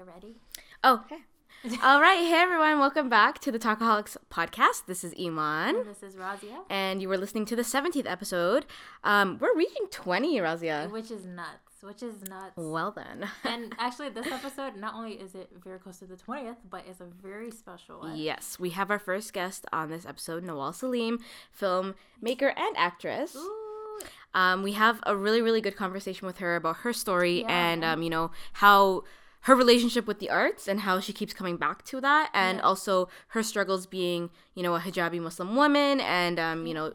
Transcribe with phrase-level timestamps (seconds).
[0.00, 0.36] You ready?
[0.82, 1.76] Oh, okay.
[1.82, 2.20] All right.
[2.20, 2.78] Hey, everyone.
[2.78, 4.86] Welcome back to the Talkaholics podcast.
[4.86, 5.76] This is Iman.
[5.76, 6.64] And this is Razia.
[6.70, 8.64] And you were listening to the 17th episode.
[9.04, 10.90] Um, we're reaching 20, Razia.
[10.90, 11.82] Which is nuts.
[11.82, 12.52] Which is nuts.
[12.56, 13.28] Well, then.
[13.44, 17.02] and actually, this episode, not only is it very close to the 20th, but it's
[17.02, 18.16] a very special one.
[18.16, 18.56] Yes.
[18.58, 21.18] We have our first guest on this episode, Nawal Salim,
[21.60, 23.36] filmmaker and actress.
[23.36, 24.00] Ooh.
[24.32, 27.48] Um, we have a really, really good conversation with her about her story Yeah.
[27.50, 29.02] and, um, you know, how
[29.44, 32.64] her relationship with the arts and how she keeps coming back to that, and Yeah.
[32.64, 36.92] also her struggles being, you know, a hijabi Muslim woman and, um, you know,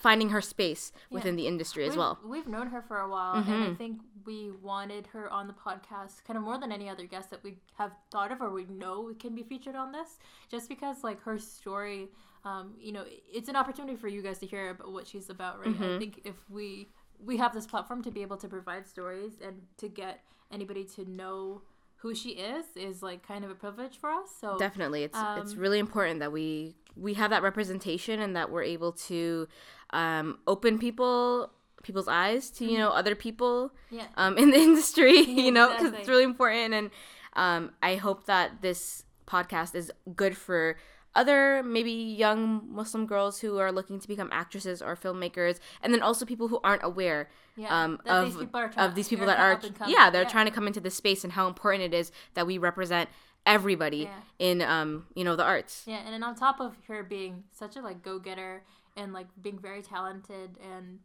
[0.00, 2.16] finding her space within the industry as We've- well.
[2.16, 2.30] Mm-hmm.
[2.30, 6.24] We've known her for a while, and I think we wanted her on the podcast
[6.24, 9.12] kind of more than any other guest that we have thought of or we know
[9.18, 10.18] can be featured on this,
[10.50, 12.08] just because like her story,
[12.44, 15.60] um, you know, it's an opportunity for you guys to hear about what she's about,
[15.60, 15.68] right?
[15.74, 15.94] Mm-hmm.
[15.96, 16.88] I think if we
[17.20, 21.08] we have this platform to be able to provide stories and to get anybody to
[21.08, 21.62] know
[22.04, 24.28] who she is is like kind of a privilege for us.
[24.38, 28.50] So Definitely, it's it's Um, really important that we we have that representation and that
[28.50, 29.48] we're able to
[29.90, 31.50] um, open people
[31.82, 35.94] people's eyes to you know other people yeah, um, in the industry, you know, because
[35.94, 36.74] it's really important.
[36.74, 36.90] And
[37.32, 40.76] um, I hope that this podcast is good for
[41.14, 46.02] other maybe young Muslim girls who are looking to become actresses or filmmakers, and then
[46.02, 49.52] also people who aren't aware Yeah, um, of these people of these people that are
[49.52, 49.94] up and coming.
[49.94, 50.28] yeah they're Yeah.
[50.28, 53.08] trying to come into this space and how important it is that we represent
[53.46, 54.20] everybody Yeah.
[54.38, 55.84] in um you know the arts.
[55.86, 58.64] Yeah, and then on top of her being such a like go getter
[58.96, 61.00] and like being very talented and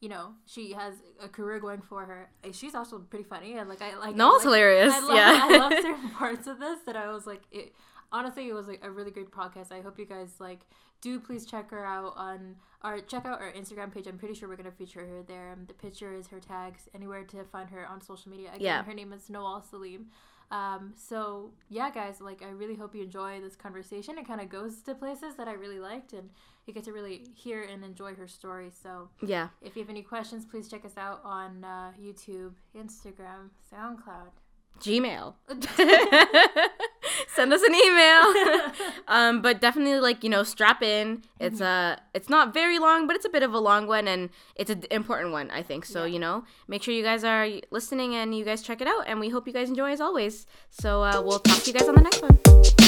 [0.00, 2.30] you know she has a career going for her.
[2.44, 4.14] eh, She's also pretty funny and like I like.
[4.14, 4.94] No, it's like, hilarious.
[4.94, 5.40] I love, yeah.
[5.42, 7.72] I love certain parts of this that I was like, it.
[8.10, 9.70] Honestly, it was like a really great podcast.
[9.72, 10.60] I hope you guys like
[11.00, 14.06] do please check her out on our check out our Instagram page.
[14.06, 15.52] I'm pretty sure we're gonna feature her there.
[15.52, 18.48] Um, the picture is her tags anywhere to find her on social media.
[18.48, 18.82] Again, Yeah.
[18.84, 20.06] her name is Nawal Salim.
[20.50, 24.16] Um, so yeah, guys, like I really hope you enjoy this conversation.
[24.16, 26.30] It kind of goes to places that I really liked, and
[26.66, 28.70] you get to really hear and enjoy her story.
[28.70, 29.48] So yeah.
[29.60, 34.30] if you have any questions, please check us out on uh, YouTube, Instagram, SoundCloud.
[34.80, 35.34] Gmail.
[37.38, 38.72] Send us an email.
[39.06, 41.22] um, but definitely like, you know, strap in.
[41.38, 44.30] It's a, it's not very long, but it's a bit of a long one and
[44.56, 45.84] it's an important one, I think.
[45.84, 46.14] So, Yeah.
[46.14, 49.20] you know, make sure you guys are listening and you guys check it out and
[49.20, 50.48] we hope you guys enjoy as always.
[50.70, 52.87] So, uh, we'll talk to you guys on the next one.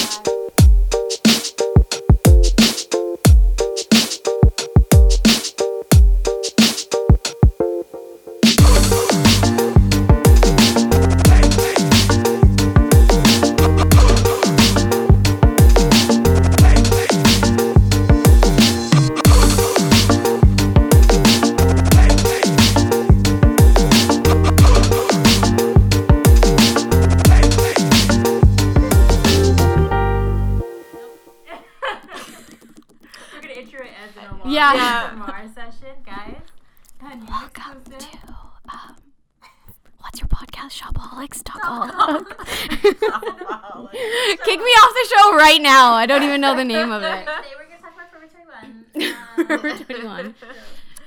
[34.61, 34.73] Yeah.
[34.75, 35.09] Yeah.
[35.13, 36.35] Omar session, guys.
[37.03, 38.07] And Welcome to
[38.71, 38.95] um,
[40.01, 40.79] what's your podcast?
[40.79, 41.43] Shopaholics.
[44.43, 45.93] Kick me off the show right now.
[45.93, 47.21] I don't even know the name of it.
[47.21, 49.35] Today we're gonna talk about Forever 21.
[49.47, 50.35] Forever 21.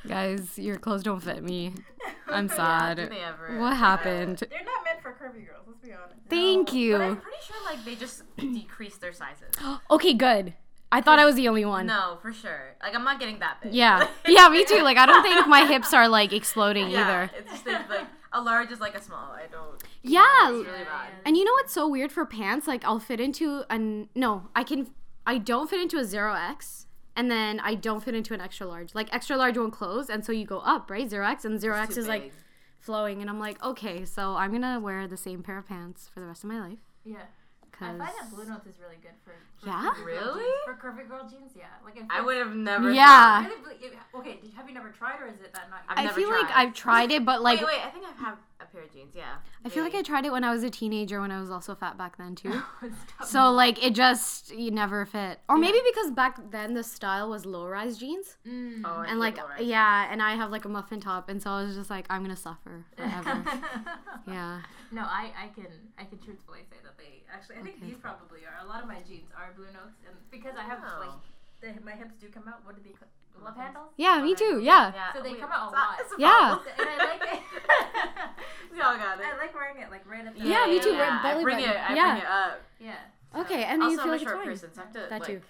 [0.09, 1.75] Guys, your clothes don't fit me.
[2.27, 2.97] I'm sad.
[2.97, 3.57] do they ever?
[3.61, 4.39] What happened?
[4.51, 5.63] They're not meant for curvy girls.
[5.69, 6.15] Let's be honest.
[6.29, 6.97] Thank But I'm you.
[7.23, 9.55] pretty sure like they just decreased their sizes.
[9.93, 10.55] Okay, good.
[10.97, 11.87] I thought I was the only one.
[11.87, 12.77] No, for sure.
[12.83, 13.75] Like I'm not getting that big.
[13.75, 14.07] Yeah.
[14.29, 14.83] Yeah, me too.
[14.83, 17.31] Like I don't think my hips are like exploding Yeah, either.
[17.39, 19.33] it's just like, like a large is like a small.
[19.33, 19.83] I don't.
[20.03, 20.23] Yeah.
[20.51, 21.09] It's really bad.
[21.25, 22.67] And you know what's so weird for pants?
[22.69, 24.91] Like I'll fit into an no, I can
[25.27, 28.67] I don't fit into a zero X and then I don't fit into an extra
[28.67, 28.95] large.
[28.95, 31.11] Like extra large won't close and so you go up, right?
[31.11, 32.33] Zero X and zero X too is like
[32.79, 36.21] flowing and I'm like, okay, so I'm gonna wear the same pair of pants for
[36.21, 36.79] the rest of my life.
[37.05, 37.17] Yeah.
[37.63, 39.91] I Cause find that Bluenotes is really good for, for Yeah?
[40.05, 40.45] Really?
[40.65, 41.65] For curvy girl jeans, yeah.
[41.85, 42.93] Like if I would have never.
[42.93, 43.45] Yeah.
[43.47, 45.81] Really, but if- okay, did- have you never tried or is it that not?
[45.89, 46.51] I've I never feel like.
[46.55, 47.87] I've tried it, but like wait, wait.
[47.87, 49.15] I think I have a pair of jeans.
[49.15, 49.25] Yeah.
[49.65, 51.75] I feel like I tried it when I was a teenager when I was also
[51.75, 52.63] fat back then too.
[53.25, 55.41] So like it just you never fit.
[55.49, 58.37] Or maybe because back then the style was low rise jeans.
[58.47, 58.83] Mm.
[58.85, 61.51] Oh, I And like low-rise yeah, and I have like a muffin top and so
[61.51, 63.43] I was just like I'm going to suffer forever.
[64.27, 64.61] yeah.
[64.93, 65.67] no, I, I can
[65.99, 67.87] I can truthfully say that they actually I think Okay.
[67.87, 71.01] these probably are a lot of my jeans are Bluenotes and because I have Oh.
[71.01, 71.19] like
[71.61, 72.65] the, my hips do come out.
[72.65, 73.09] What do they call
[73.43, 73.91] love handles?
[73.97, 74.61] Yeah, me too.
[74.61, 74.93] Yeah.
[74.95, 75.13] Yeah.
[75.13, 75.97] So they wait, come out a lot.
[76.01, 76.59] it's a Yeah.
[76.79, 77.41] And I like it.
[78.73, 79.27] we all got it.
[79.27, 81.43] I like wearing it like right at the Yeah, me too, Yeah, right belly I
[81.43, 81.71] bring button.
[81.71, 81.77] it.
[81.91, 82.11] I Yeah.
[82.13, 82.61] bring it up.
[82.81, 82.93] yeah.
[83.33, 84.47] So- Okay, and also, you feel I'm like a it's short fine.
[84.47, 85.27] person, so I have to That like.
[85.27, 85.41] too.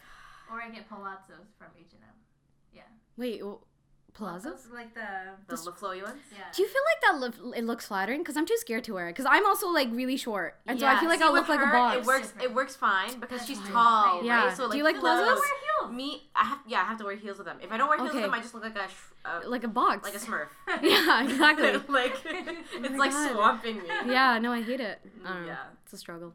[0.50, 2.14] Or I get palazzos from H and M.
[2.72, 2.82] Yeah.
[3.18, 3.58] Wait, w-
[4.14, 4.68] Plazas?
[4.72, 5.00] Like the.
[5.48, 6.20] The flowy ones.
[6.32, 6.44] Yeah.
[6.54, 8.20] Do you feel like that look, it looks flattering?
[8.20, 9.12] Because I'm too scared to wear it.
[9.12, 11.48] Because I'm also like really short, and so I feel like see, I'll with look
[11.48, 11.98] like a her.
[11.98, 12.32] It works.
[12.40, 13.72] It works fine because That's she's fine.
[13.72, 14.46] tall, Yeah.
[14.46, 14.56] right?
[14.56, 15.44] So Do like you like clothes- plazas?
[15.80, 15.92] heels.
[15.92, 16.58] Me, I have.
[16.66, 17.58] Yeah, I have to wear heels with them.
[17.60, 18.18] If I don't wear heels Okay.
[18.18, 20.04] with them, I just look like a, sh- uh, like a box.
[20.04, 20.46] like a Smurf.
[20.82, 21.72] yeah, exactly.
[21.92, 23.32] like it's my like God.
[23.32, 23.88] swamping me.
[24.06, 25.00] yeah, no, I hate it.
[25.24, 25.46] I don't know.
[25.48, 25.56] Yeah.
[25.82, 26.34] It's a struggle.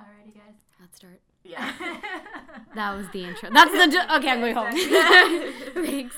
[0.00, 0.54] Alrighty, guys.
[0.80, 1.20] Let's start.
[1.44, 1.72] Yeah.
[2.74, 3.50] That was the intro.
[3.52, 3.86] That's the.
[3.92, 5.84] ju- okay, I'm going home.
[5.84, 6.16] Thanks.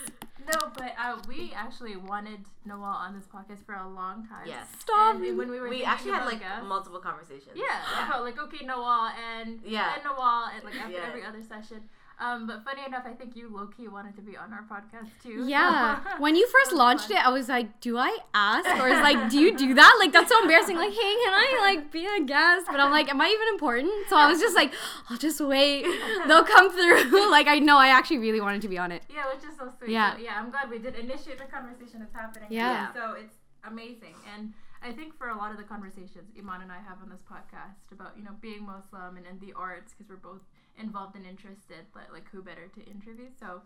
[0.53, 4.47] No, but uh, we actually wanted Nawal on this podcast for a long time.
[4.47, 4.67] Yes.
[4.81, 5.17] Stop.
[5.17, 7.55] And when we were We actually had like guests- multiple conversations.
[7.55, 9.95] Yeah, about like okay, Nawal and Yeah.
[9.95, 11.07] and Nawal and like after Yeah.
[11.09, 11.83] every other session.
[12.21, 15.09] Um, but funny enough, I think you low key wanted to be on our podcast
[15.23, 15.45] too.
[15.47, 16.05] Yeah.
[16.05, 17.17] so- When you first launched fun.
[17.17, 18.69] it, I was like, do I ask?
[18.81, 19.97] Or is like, do you do that?
[19.99, 20.77] Like, that's so embarrassing.
[20.77, 22.67] Like, hey, can I like be a guest?
[22.71, 23.91] But I'm like, am I even important?
[24.09, 24.73] So I was just like,
[25.09, 25.85] I'll just wait.
[26.29, 27.31] They'll come through.
[27.31, 29.03] like, I know I actually really wanted to be on it.
[29.09, 29.91] Yeah, which is so sweet.
[29.91, 30.17] Yeah.
[30.17, 32.49] So, yeah, I'm glad we did initiate the conversation that's happening.
[32.51, 32.93] Yeah.
[32.93, 34.15] So it's amazing.
[34.37, 34.53] And
[34.83, 37.93] I think for a lot of the conversations Iman and I have on this podcast
[37.93, 40.41] about, you know, being Muslim and, and the arts, because we're both
[40.79, 43.29] involved and interested, but like who better to interview?
[43.39, 43.61] So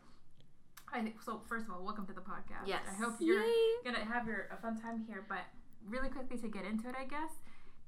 [0.93, 2.67] I think, so first of all, welcome to the podcast.
[2.67, 2.83] Yes.
[2.91, 3.85] I hope you're Yay.
[3.85, 5.25] going to have your a fun time here.
[5.29, 5.47] But
[5.89, 7.31] really quickly to get into it, I guess.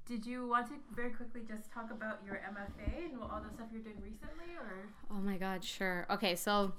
[0.07, 3.67] Did you want to very quickly just talk about your MFA and all the stuff
[3.73, 6.07] you're doing recently, or Oh my God, sure.
[6.09, 6.71] Okay, so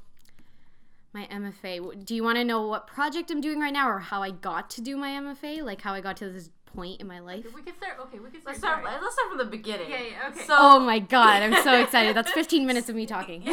[1.12, 2.04] my MFA.
[2.04, 4.70] Do you want to know what project I'm doing right now or how I got
[4.70, 5.62] to do my MFA?
[5.62, 7.44] Like, how I got to this point in my life?
[7.54, 7.94] we could start?
[8.02, 8.46] Okay, we could start.
[8.46, 8.84] Let's start.
[8.84, 9.00] sorry.
[9.02, 9.90] Let's start from the beginning.
[9.90, 10.44] Yeah, yeah, okay.
[10.44, 12.14] So, Oh my God, I'm so excited.
[12.14, 13.42] That's 15 minutes of me talking.
[13.44, 13.52] so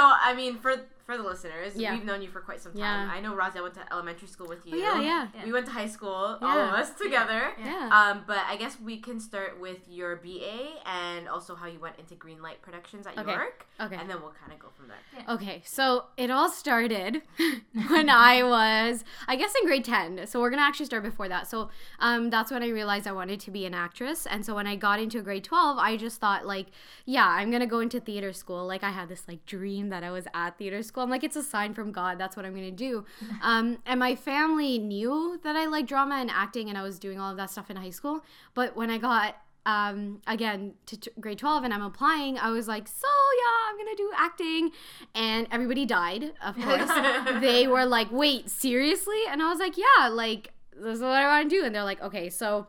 [0.00, 1.92] I mean, for for the listeners, Yeah.
[1.94, 2.80] we've known you for quite some time.
[2.80, 3.10] Yeah.
[3.12, 4.74] I know Razia went to elementary school with you.
[4.74, 5.28] Oh, yeah, yeah.
[5.34, 5.44] Yeah.
[5.44, 7.52] We went to high school, all of us together.
[7.62, 7.90] Yeah.
[7.92, 11.98] Um, but I guess we can start with your BA and also how you went
[11.98, 13.32] into Greenlight Productions at Okay.
[13.32, 13.96] York, Okay.
[13.96, 15.34] and then we'll kind of go from there.
[15.34, 17.20] Okay, so it all started
[17.88, 20.26] when I was, I guess, in grade 10.
[20.26, 21.48] So we're going to actually start before that.
[21.50, 21.68] So
[21.98, 24.26] um, that's when I realized I wanted to be an actress.
[24.26, 26.68] And so when I got into grade 12, I just thought, like,
[27.04, 28.66] yeah, I'm going to go into theater school.
[28.66, 30.93] Like, I had this, like, dream that I was at theater school.
[31.02, 32.18] I'm like, it's a sign from God.
[32.18, 33.04] That's what I'm going to do.
[33.42, 37.18] Um, and my family knew that I liked drama and acting, and I was doing
[37.18, 38.24] all of that stuff in high school.
[38.54, 39.36] But when I got
[39.66, 43.78] um again to t- grade 12 and i'm applying i was like so yeah i'm
[43.78, 44.70] gonna do acting
[45.14, 46.90] and everybody died of course
[47.40, 51.26] they were like wait seriously and i was like yeah like this is what i
[51.26, 52.66] want to do and they're like okay so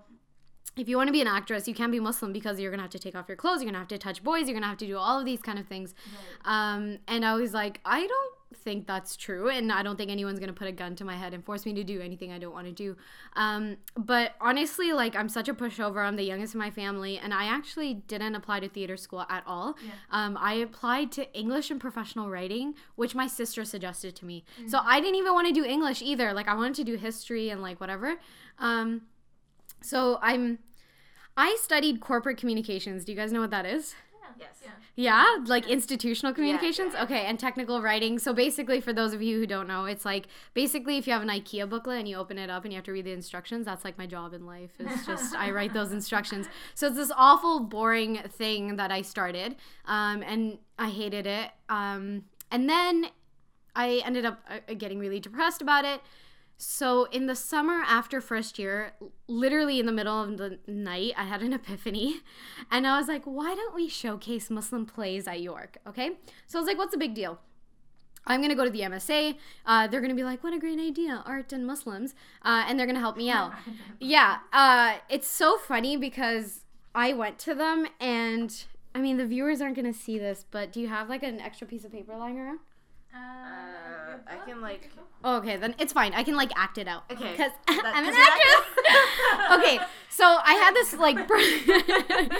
[0.78, 2.92] if you want to be an actress, you can't be Muslim because you're gonna have
[2.92, 4.88] to take off your clothes, you're gonna have to touch boys, you're gonna have to
[4.88, 5.94] do all of these kind of things.
[6.44, 8.34] Um, and I was like, I don't
[8.64, 11.34] think that's true, and I don't think anyone's gonna put a gun to my head
[11.34, 12.98] and force me to do anything I don't want to do.
[13.36, 16.06] Um, but honestly, like I'm such a pushover.
[16.06, 19.44] I'm the youngest in my family, and I actually didn't apply to theater school at
[19.48, 19.76] all.
[20.12, 24.44] Um, I applied to English and professional writing, which my sister suggested to me.
[24.68, 26.34] So I didn't even want to do English either.
[26.34, 28.16] Like I wanted to do history and like whatever.
[28.60, 29.04] Um,
[29.82, 30.60] so I'm
[31.38, 33.06] I studied corporate communications.
[33.06, 33.96] Do you guys know what that is?
[34.40, 34.62] Yes.
[34.64, 34.72] Yeah.
[34.98, 36.94] Yeah, like institutional communications.
[36.94, 37.04] yeah.
[37.04, 38.18] Okay, and technical writing.
[38.20, 41.22] So basically, for those of you who don't know, it's like basically if you have
[41.22, 43.66] an IKEA booklet and you open it up and you have to read the instructions,
[43.66, 44.72] that's like my job in life.
[44.80, 46.48] It's just I write those instructions.
[46.76, 49.56] So it's this awful, boring thing that I started,
[49.86, 51.52] um, and I hated it.
[51.68, 53.08] Um, and then
[53.76, 56.02] I ended up uh, getting really depressed about it.
[56.58, 58.94] So in the summer after first year,
[59.28, 62.22] literally in the middle of the night, I had an epiphany
[62.72, 65.78] and I was like, why don't we showcase Muslim plays at York?
[65.88, 66.12] Okay.
[66.48, 67.40] So I was like, what's the big deal?
[68.28, 69.36] I'm gonna go to the MSA.
[69.66, 72.88] Uh, they're gonna be like, "What a great idea, art and Muslims," uh, and they're
[72.88, 73.54] gonna help me out.
[74.00, 76.62] yeah, uh, it's so funny because
[76.96, 80.80] I went to them, and I mean, the viewers aren't gonna see this, but do
[80.82, 82.60] you have like an extra piece of paper lying around?
[83.16, 84.92] Uh, I can like.
[85.24, 86.14] Oh, okay, then it's fine.
[86.14, 87.04] I can like act it out.
[87.12, 87.32] Okay.
[87.32, 88.66] Because I'm an actress.
[89.54, 89.80] okay,
[90.10, 91.28] so I had this like.
[91.28, 92.38] pro-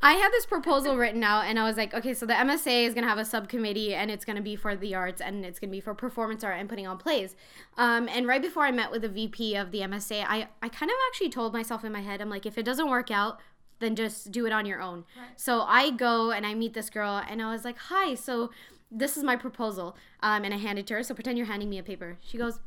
[0.00, 2.94] I had this proposal written out, and I was like, okay, so the MSA is
[2.94, 5.80] gonna have a subcommittee, and it's gonna be for the arts, and it's gonna be
[5.80, 7.34] for performance art and putting on plays.
[7.76, 10.90] Um, and right before I met with the VP of the MSA, I I kind
[10.90, 13.40] of actually told myself in my head, I'm like, if it doesn't work out,
[13.80, 15.04] then just do it on your own.
[15.36, 18.50] So I go and I meet this girl, and I was like, hi, so
[18.90, 19.96] this is my proposal.
[20.20, 21.02] Um, and I handed to her.
[21.02, 22.18] So pretend you're handing me a paper.
[22.22, 22.58] She goes,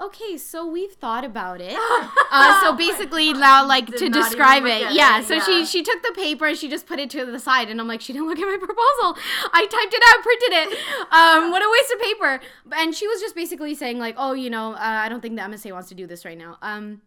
[0.00, 1.76] okay, so we've thought about it.
[2.30, 5.20] uh, so basically, now like Did to describe look it, yeah.
[5.20, 5.44] it, So yeah.
[5.44, 7.88] she she took the paper and she just put it to the side, and I'm
[7.88, 9.22] like, she didn't look at my proposal.
[9.52, 10.78] I typed it out, printed it.
[11.12, 12.40] Um, what a waste of paper.
[12.80, 15.42] And she was just basically saying like, oh, you know, uh, I don't think the
[15.42, 16.58] MSA wants to do this right now.
[16.62, 17.02] Um,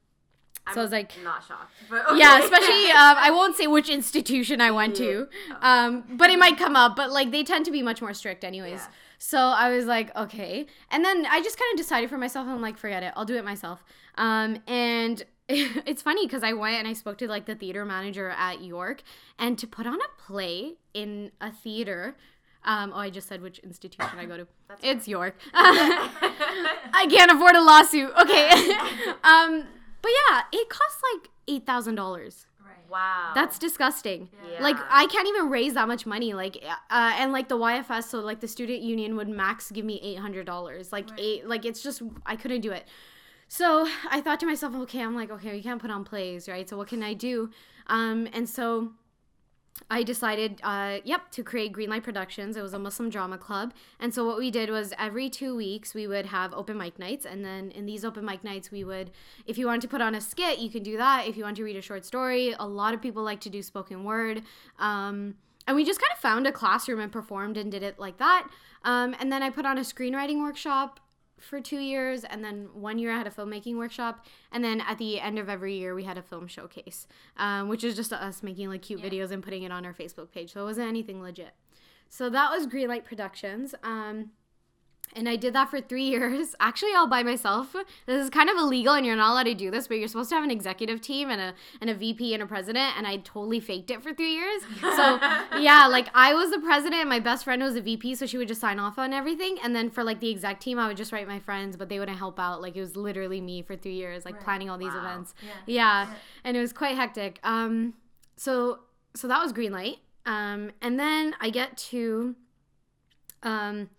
[0.74, 1.72] so I was like, not shocked.
[1.90, 2.20] But okay.
[2.20, 5.28] yeah, especially um, I won't say which institution I went to,
[5.62, 6.96] um, but it might come up.
[6.96, 8.80] But like they tend to be much more strict, anyways.
[8.80, 8.88] Yeah.
[9.18, 10.66] So I was like, okay.
[10.92, 13.36] And then I just kind of decided for myself, I'm like, forget it, I'll do
[13.36, 13.84] it myself.
[14.16, 18.30] Um, and it's funny because I went and I spoke to like the theater manager
[18.30, 19.04] at York,
[19.38, 22.16] and to put on a play in a theater.
[22.68, 24.48] Um, oh, I just said which institution I go to.
[24.82, 25.36] it's York.
[25.54, 28.12] I can't afford a lawsuit.
[28.20, 28.50] Okay.
[29.24, 29.68] um,
[30.06, 32.46] but yeah, it costs like eight thousand dollars.
[32.88, 33.32] Wow.
[33.34, 34.30] That's disgusting.
[34.52, 34.62] Yeah.
[34.62, 36.34] Like I can't even raise that much money.
[36.34, 40.00] Like, uh, and like the YFS, so like the student union would max give me
[40.04, 40.92] eight hundred dollars.
[40.92, 42.86] Like eight, like it's just I couldn't do it.
[43.48, 46.70] So I thought to myself, okay, I'm like, okay, we can't put on plays, right?
[46.70, 47.50] So what can I do?
[47.88, 48.92] Um, and so
[49.90, 52.58] I decided, uh, yep, to create Greenlight Productions.
[52.58, 53.74] It was a Muslim drama club.
[54.00, 57.26] And so what we did was every two weeks we would have open mic nights.
[57.26, 59.12] And then in these open mic nights, we would,
[59.46, 61.28] if you wanted to put on a skit, you can do that.
[61.28, 63.62] If you want to read a short story, a lot of people like to do
[63.62, 64.42] spoken word.
[64.80, 65.36] Um,
[65.68, 68.48] and we just kind of found a classroom and performed and did it like that.
[68.84, 71.00] Um, and then I put on a screenwriting workshop
[71.40, 74.98] for two years and then one year i had a filmmaking workshop and then at
[74.98, 78.42] the end of every year we had a film showcase um, which is just us
[78.42, 81.22] making like cute videos and putting it on our facebook page so it wasn't anything
[81.22, 81.54] legit.
[82.10, 83.76] So that was greenlight productions.
[83.84, 84.32] Um,
[85.14, 87.74] and I did that for three years, actually all by myself.
[88.06, 90.30] This is kind of illegal, and you're not allowed to do this, but you're supposed
[90.30, 92.98] to have an executive team and a and a VP and a president.
[92.98, 94.62] And I totally faked it for three years.
[94.82, 95.20] So
[95.60, 98.38] yeah, like I was the president, and my best friend was a VP, so she
[98.38, 99.58] would just sign off on everything.
[99.64, 102.00] And then for like the exec team, I would just write my friends, but they
[102.00, 102.62] wouldn't help out.
[102.62, 105.00] Like it was literally me for three years, like planning all these Wow.
[105.00, 105.34] events.
[105.42, 105.52] Yeah.
[106.08, 106.08] Yeah,
[106.44, 107.40] and it was quite hectic.
[107.44, 107.94] Um,
[108.38, 108.80] so
[109.16, 109.98] so that was green light.
[110.26, 112.36] Um, and then I get to,
[113.44, 113.90] um,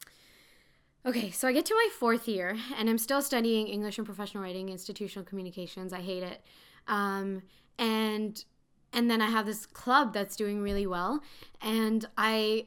[1.06, 4.42] okay, so I get to my fourth year, and I'm still studying English and professional
[4.42, 5.92] writing, institutional communications.
[5.92, 6.42] I hate it.
[6.88, 7.42] Um,
[7.78, 8.44] and
[8.92, 11.22] and then I have this club that's doing really well,
[11.60, 12.66] and I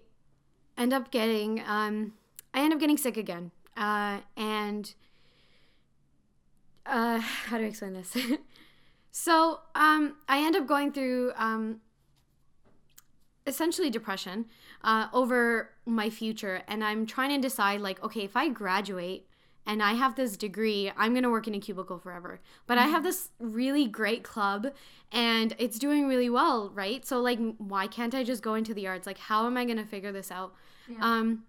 [0.77, 2.13] end up getting um,
[2.53, 3.51] I end up getting sick again.
[3.75, 4.93] Uh, and
[6.85, 8.15] uh, how do I explain this?
[9.11, 11.81] so um, I end up going through um,
[13.49, 14.45] essentially depression
[14.83, 19.27] uh, over my future, and I'm trying to decide like, okay, if I graduate
[19.65, 22.39] and I have this degree, I'm gonna work in a cubicle forever.
[22.65, 24.67] But I have this really great club,
[25.11, 27.05] and it's doing really well, right?
[27.05, 29.05] So like, why can't I just go into the arts?
[29.05, 30.53] Like, how am I gonna figure this out?
[31.01, 31.43] Um,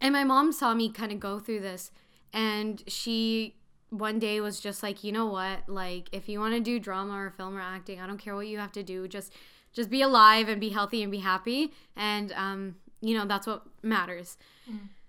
[0.00, 1.90] and my mom saw me kind of go through this,
[2.32, 3.56] and she
[3.90, 5.68] one day was just like, you know what?
[5.68, 8.46] Like, if you want to do drama or film or acting, I don't care what
[8.46, 9.08] you have to do.
[9.08, 9.32] Just,
[9.72, 13.62] just be alive and be healthy and be happy, and um, you know that's what
[13.82, 14.36] matters.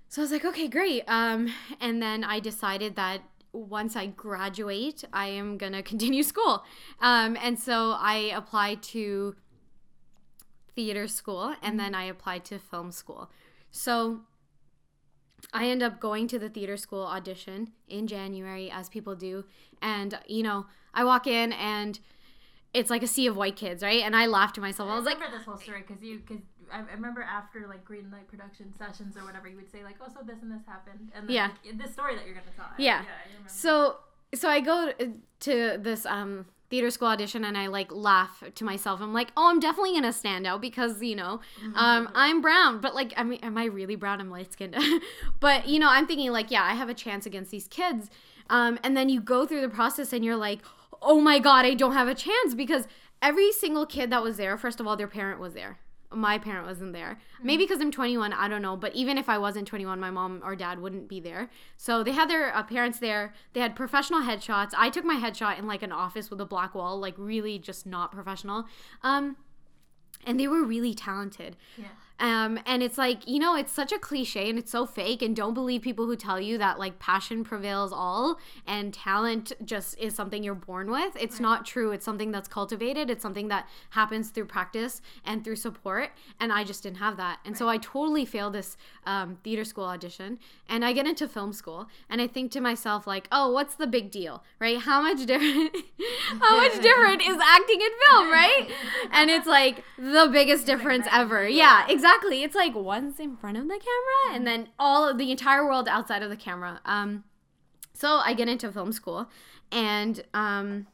[0.10, 1.04] So I was like, okay, great.
[1.08, 3.22] Um, and then I decided that
[3.54, 6.64] once I graduate, I am gonna continue school.
[7.00, 9.36] Um, and so I applied to
[10.76, 13.30] theater school and then I applied to film school.
[13.72, 14.22] So
[15.54, 19.46] I end up going to the theater school audition in January, as people do.
[19.82, 22.00] And, you know, I walk in and
[22.74, 24.02] it's like a sea of white kids, right?
[24.04, 24.90] And I laughed to myself.
[24.90, 27.84] I was like, remember this whole story because you because I, I remember after like
[27.84, 30.66] green light production sessions or whatever you would say like oh so this and this
[30.66, 31.50] happened and then, Yeah.
[31.66, 33.00] like, this story that you're gonna tell Yeah.
[33.02, 33.48] I.
[33.48, 33.98] So
[34.34, 34.94] so I go
[35.42, 39.02] to this um theater school audition and I like laugh to myself.
[39.02, 41.42] I'm like, oh, I'm definitely gonna stand out because you know,
[41.76, 42.80] um, I'm brown.
[42.80, 44.22] But like, I mean, am I really brown?
[44.22, 44.78] I'm light skinned.
[45.42, 48.10] but you know, I'm thinking like, yeah, I have a chance against these kids.
[48.50, 50.60] Um, and then you go through the process and you're like,
[51.02, 52.88] oh my god, I don't have a chance because
[53.22, 55.80] every single kid that was there, first of all, their parent was there.
[56.14, 57.20] My parent wasn't there.
[57.42, 58.76] Maybe because I'm 21, I don't know.
[58.76, 61.50] But even if I wasn't 21, my mom or dad wouldn't be there.
[61.78, 63.34] So they had their uh, parents there.
[63.54, 64.72] They had professional headshots.
[64.78, 67.86] I took my headshot in like an office with a black wall, like really just
[67.86, 68.66] not professional.
[69.04, 69.38] Um,
[70.26, 71.56] and they were really talented.
[71.78, 71.86] yeah
[72.22, 75.24] Um, and it's like, you know, it's such a cliche and it's so fake.
[75.24, 78.38] And don't believe people who tell you that like passion prevails all
[78.68, 81.18] and talent just is something you're born with.
[81.20, 81.92] It's not true.
[81.92, 83.10] It's something that's cultivated.
[83.10, 86.12] It's something that happens through practice and through support.
[86.40, 87.40] And I just didn't have that.
[87.44, 90.38] And so I totally failed this um, theater school audition.
[90.70, 93.88] And I get into film school and I think to myself, like, oh, what's the
[93.88, 94.78] big deal, right?
[94.78, 95.76] How much different?
[96.40, 98.70] how much different is acting in film, right?
[99.14, 101.48] And it's like the biggest difference ever.
[101.48, 102.11] Yeah, exactly.
[102.44, 105.88] It's like one's in front of the camera and then all of the entire world
[105.88, 106.82] outside of the camera.
[106.86, 107.24] Um,
[107.94, 109.30] so I get into film school
[109.72, 110.88] and um,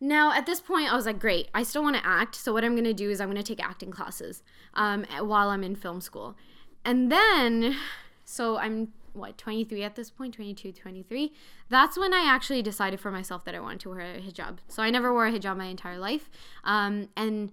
[0.00, 2.34] now at this point I was like, great, I still want to act.
[2.34, 4.42] So what I'm gonna do is I'm gonna take acting classes
[4.74, 6.36] um, while I'm in film school,
[6.84, 7.76] and then
[8.24, 10.34] so I'm what 23 at this point?
[10.34, 11.32] 22 23
[11.70, 14.58] that's when i actually decided for myself that i wanted to wear a hijab.
[14.68, 16.30] So i never wore a hijab my entire life.
[16.62, 17.50] Um, and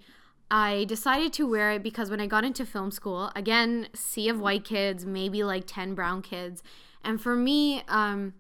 [0.52, 4.40] I decided to wear it because when I got into film school, again, sea of
[4.40, 6.62] white kids, maybe like 10 brown kids.
[7.04, 8.34] And for me, um,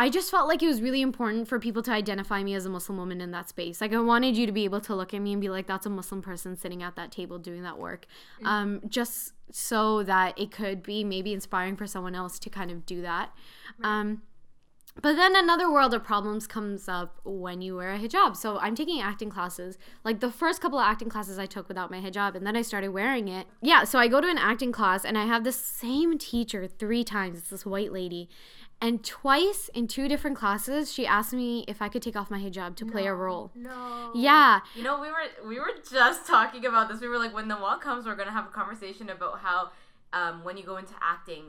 [0.00, 2.70] I just felt like it was really important for people to identify me as a
[2.70, 3.80] Muslim woman in that space.
[3.80, 5.86] Like I wanted you to be able to look at me and be like, "That's
[5.86, 8.06] a Muslim person sitting at that table doing that work,"
[8.44, 12.86] um, just so that it could be maybe inspiring for someone else to kind of
[12.86, 13.30] do that.
[13.82, 14.22] Um,
[15.00, 18.36] but then another world of problems comes up when you wear a hijab.
[18.36, 19.78] So I'm taking acting classes.
[20.04, 22.62] Like the first couple of acting classes I took without my hijab, and then I
[22.62, 23.46] started wearing it.
[23.60, 27.04] Yeah, so I go to an acting class, and I have the same teacher three
[27.04, 27.38] times.
[27.38, 28.28] It's this white lady.
[28.80, 32.38] And twice in two different classes, she asked me if I could take off my
[32.38, 33.50] hijab to play a role.
[33.56, 34.12] No.
[34.14, 34.60] Yeah.
[34.76, 37.00] You know, we were we were just talking about this.
[37.00, 39.70] We were like, when the wall comes, we're gonna have a conversation about how
[40.12, 41.46] um, when you go into acting,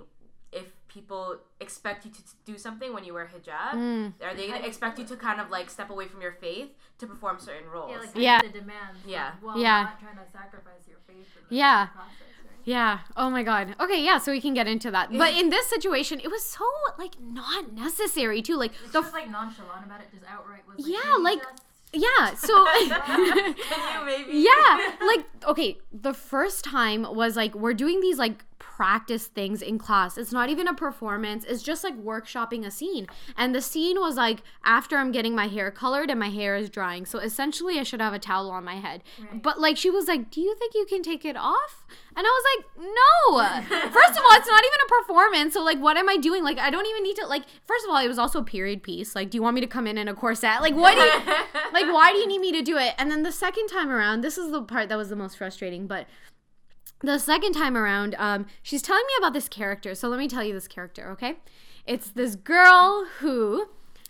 [0.51, 4.13] if people expect you to t- do something when you wear hijab, Mm.
[4.23, 6.69] are they gonna expect you to kind of like step away from your faith
[6.99, 7.91] to perform certain roles?
[7.91, 8.41] Yeah, like Yeah.
[8.41, 8.99] the demands.
[9.05, 9.25] Yeah.
[9.25, 9.83] Like, while Yeah.
[9.83, 11.15] not trying to sacrifice your faith.
[11.37, 11.87] in the Yeah.
[11.87, 12.11] Process,
[12.43, 12.59] right?
[12.65, 12.99] Yeah.
[13.15, 13.75] Oh my god.
[13.79, 15.11] Okay, yeah, so we can get into that.
[15.17, 16.65] But in this situation, it was so
[16.97, 18.55] like not necessary too.
[18.57, 21.63] Like She the was like nonchalant about it, just outright was like, Yeah, like- just-"
[21.93, 24.37] yeah, so Can you maybe?
[24.49, 28.43] yeah like okay the first time was like we're doing these like
[28.79, 30.17] practice things in class.
[30.17, 33.07] It's not even a performance it's just like workshopping a scene.
[33.35, 36.69] And the scene was like after i'm getting my hair colored and my hair is
[36.69, 37.05] drying.
[37.05, 39.03] So essentially i should have a towel on my head.
[39.19, 39.43] Right.
[39.43, 41.85] but like she was like do you think you can take it off?
[42.15, 43.69] And i was like no.
[43.99, 45.53] First of all it's not even a performance.
[45.55, 46.45] So like what am i doing?
[46.45, 48.81] Like i don't even need to like first of all it was also a period
[48.81, 49.13] piece.
[49.13, 50.61] Like do you want me to come in in a corset?
[50.61, 51.35] Like what do you
[51.73, 52.93] like why do you need me to do it?
[52.97, 55.85] And then the second time around this is the part that was the most frustrating
[55.85, 56.07] but
[57.01, 60.43] the second time around um, she's telling me about this character so let me tell
[60.43, 61.35] you this character okay?
[61.85, 63.67] It's this girl who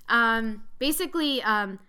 [0.10, 1.80] um, basically um,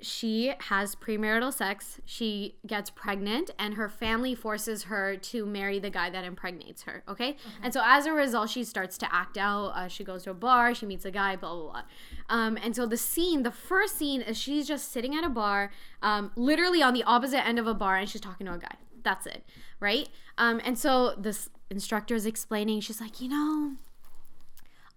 [0.00, 5.90] she has premarital sex she gets pregnant and her family forces her to marry the
[5.90, 9.68] guy that impregnates her okay, and so as a result she starts to act out
[9.68, 11.82] uh, she goes to a bar she meets a guy blah blah blah.
[12.28, 15.70] Um, and so the scene the first scene is she's just sitting at a bar
[16.02, 18.76] um, literally on the opposite end of a bar and she's talking to a guy
[19.04, 19.44] that's it
[19.80, 20.08] right
[20.38, 23.76] um, and so this instructor is explaining she's like you know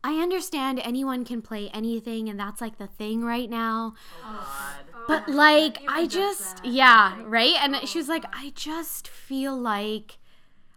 [0.03, 3.93] I understand anyone can play anything, and that's like the thing right now.
[4.23, 4.77] Oh,
[5.07, 7.53] But like, I just just, yeah, like, right?
[7.61, 10.17] And oh she was like, I just feel like,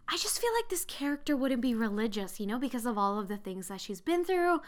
[0.09, 3.29] I just feel like this character wouldn't be religious, you know, because of all of
[3.29, 4.63] the things that she's been through.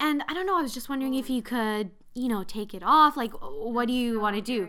[0.00, 2.82] And I don't know, I was just wondering if you could, you know, take it
[2.84, 3.16] off.
[3.16, 4.68] Like, what do you want to do?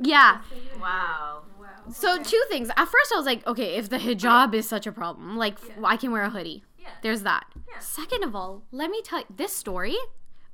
[0.00, 0.40] Yeah.
[0.80, 1.42] Wow.
[1.86, 1.92] Wow.
[1.92, 2.68] So, two things.
[2.70, 5.96] At first, I was like, okay, if the hijab is such a problem, like, I
[5.96, 6.64] can wear a hoodie.
[6.78, 6.88] Yeah.
[7.02, 7.46] There's that.
[7.56, 7.78] Yeah.
[7.80, 9.96] Second of all, let me tell you this story.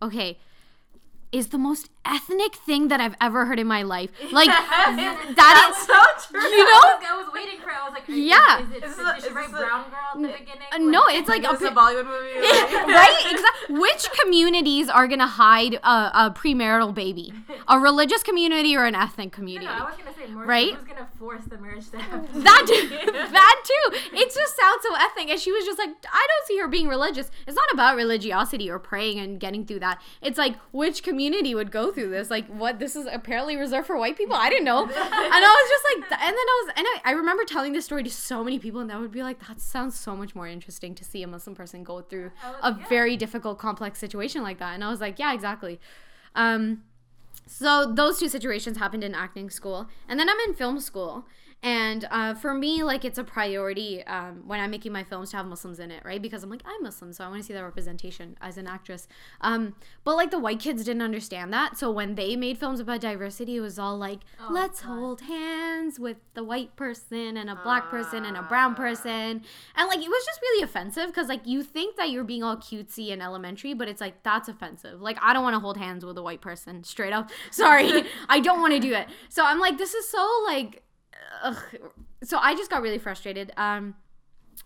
[0.00, 0.38] Okay,
[1.30, 4.10] is the most ethnic thing that I've ever heard in my life.
[4.32, 5.98] Like that That's is, so
[6.30, 6.40] true.
[6.40, 7.76] you know, I was waiting for it.
[7.80, 8.60] I was like, Yeah.
[8.62, 10.68] Is, is, it, Is is, this- is write a- brown girl at the beginning?
[10.72, 12.40] uh, Like- no, it's like Is a, a Bollywood movie?
[12.92, 13.18] right?
[13.30, 13.78] Exactly.
[13.78, 15.88] Which communities are gonna hide a,
[16.26, 17.32] a premarital baby?
[17.68, 19.66] A religious community or an ethnic No, community?
[19.66, 20.44] no, I was gonna say more.
[20.46, 20.74] Right?
[20.74, 22.42] Who's gonna force the marriage to happen?
[22.42, 22.88] that too,
[23.32, 23.96] that too.
[24.16, 26.88] It just sounds so ethnic, and she was just like, I don't see her being
[26.88, 27.30] religious.
[27.46, 30.00] It's not about religiosity or praying and getting through that.
[30.22, 31.17] It's like which community
[31.54, 32.30] would go through this?
[32.30, 32.78] Like what?
[32.78, 34.36] This is apparently reserved for white people.
[34.36, 37.12] I didn't know, and I was just like, and then I was, and I, I
[37.12, 39.98] remember telling this story to so many people, and that would be like, that sounds
[39.98, 43.58] so much more interesting to see a Muslim person go through I a very difficult,
[43.58, 44.74] complex situation like that.
[44.74, 45.80] And I was like, yeah, exactly.
[46.34, 46.82] Um,
[47.46, 51.26] so those two situations happened in acting school, and then I'm in film school.
[51.60, 55.38] And uh, for me, like it's a priority um, when I'm making my films to
[55.38, 56.22] have Muslims in it, right?
[56.22, 59.08] Because I'm like I'm Muslim, so I want to see that representation as an actress.
[59.40, 63.00] Um, but like the white kids didn't understand that, so when they made films about
[63.00, 64.88] diversity, it was all like, Oh, let's God.
[64.88, 69.42] hold hands with the white person and a black person and a brown person,
[69.74, 72.56] and like it was just really offensive because like you think that you're being all
[72.56, 75.00] cutesy and elementary, but it's like that's offensive.
[75.02, 77.30] Like I don't want to hold hands with a white person, straight up.
[77.50, 79.08] Sorry, I don't want to do it.
[79.28, 80.82] So I'm like, this is so like,
[81.42, 81.58] ugh.
[82.22, 83.52] so I just got really frustrated.
[83.56, 83.94] Um,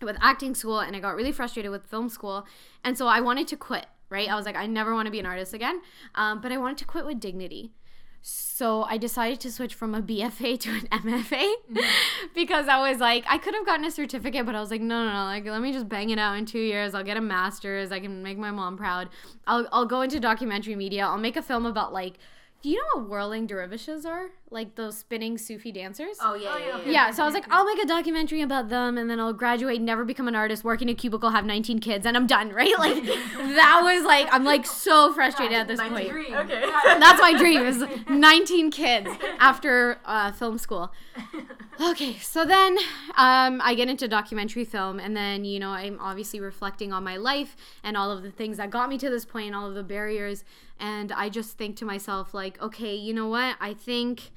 [0.01, 2.45] with acting school and I got really frustrated with film school.
[2.83, 4.29] And so I wanted to quit, right?
[4.29, 5.81] I was like, I never want to be an artist again.
[6.15, 7.73] Um, but I wanted to quit with dignity.
[8.25, 11.53] So I decided to switch from a BFA to an MFA
[12.33, 15.05] because I was like, I could have gotten a certificate, but I was like, no,
[15.05, 16.95] no, no, like let me just bang it out in two years.
[16.95, 17.91] I'll get a master's.
[17.91, 19.09] I can make my mom proud.
[19.45, 21.05] I'll, I'll go into documentary media.
[21.05, 22.17] I'll make a film about like,
[22.63, 24.29] do you know what whirling dervishes are?
[24.49, 26.17] Like those spinning Sufi dancers?
[26.21, 26.81] Oh yeah, Oh, yeah, yeah, yeah.
[26.81, 26.91] okay.
[26.93, 29.81] Yeah, so I was like, I'll make a documentary about them and then I'll graduate,
[29.81, 32.73] never become an artist, work in a cubicle, have 19 kids, and I'm done, right?
[32.79, 36.09] Like, that was like, I'm like so frustrated at this My point.
[36.09, 36.33] dream.
[36.33, 36.61] Okay.
[36.85, 40.91] That's my dream is 19 kids after uh, film school.
[41.81, 42.77] Okay, so then
[43.15, 47.17] um, I get into documentary film, and then, you know, I'm obviously reflecting on my
[47.17, 49.83] life and all of the things that got me to this point, all of the
[49.83, 50.43] barriers.
[50.79, 53.55] And I just think to myself, like, okay, you know what?
[53.59, 54.31] I think.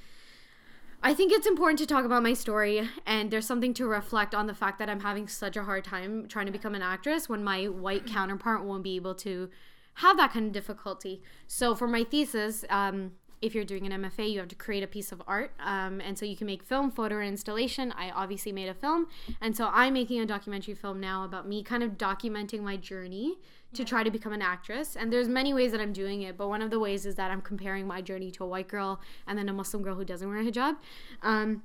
[1.02, 4.46] I think it's important to talk about my story, and there's something to reflect on
[4.46, 7.44] the fact that I'm having such a hard time trying to become an actress when
[7.44, 9.50] my white counterpart won't be able to
[9.96, 11.22] have that kind of difficulty.
[11.46, 13.12] So, for my thesis, um,
[13.46, 15.52] if you're doing an MFA, you have to create a piece of art.
[15.60, 17.92] Um, and so you can make film, photo, or installation.
[17.92, 19.06] I obviously made a film.
[19.40, 23.38] And so I'm making a documentary film now about me kind of documenting my journey
[23.72, 24.96] to try to become an actress.
[24.96, 27.30] And there's many ways that I'm doing it, but one of the ways is that
[27.30, 30.28] I'm comparing my journey to a white girl and then a Muslim girl who doesn't
[30.28, 30.76] wear a hijab.
[31.22, 31.62] Um,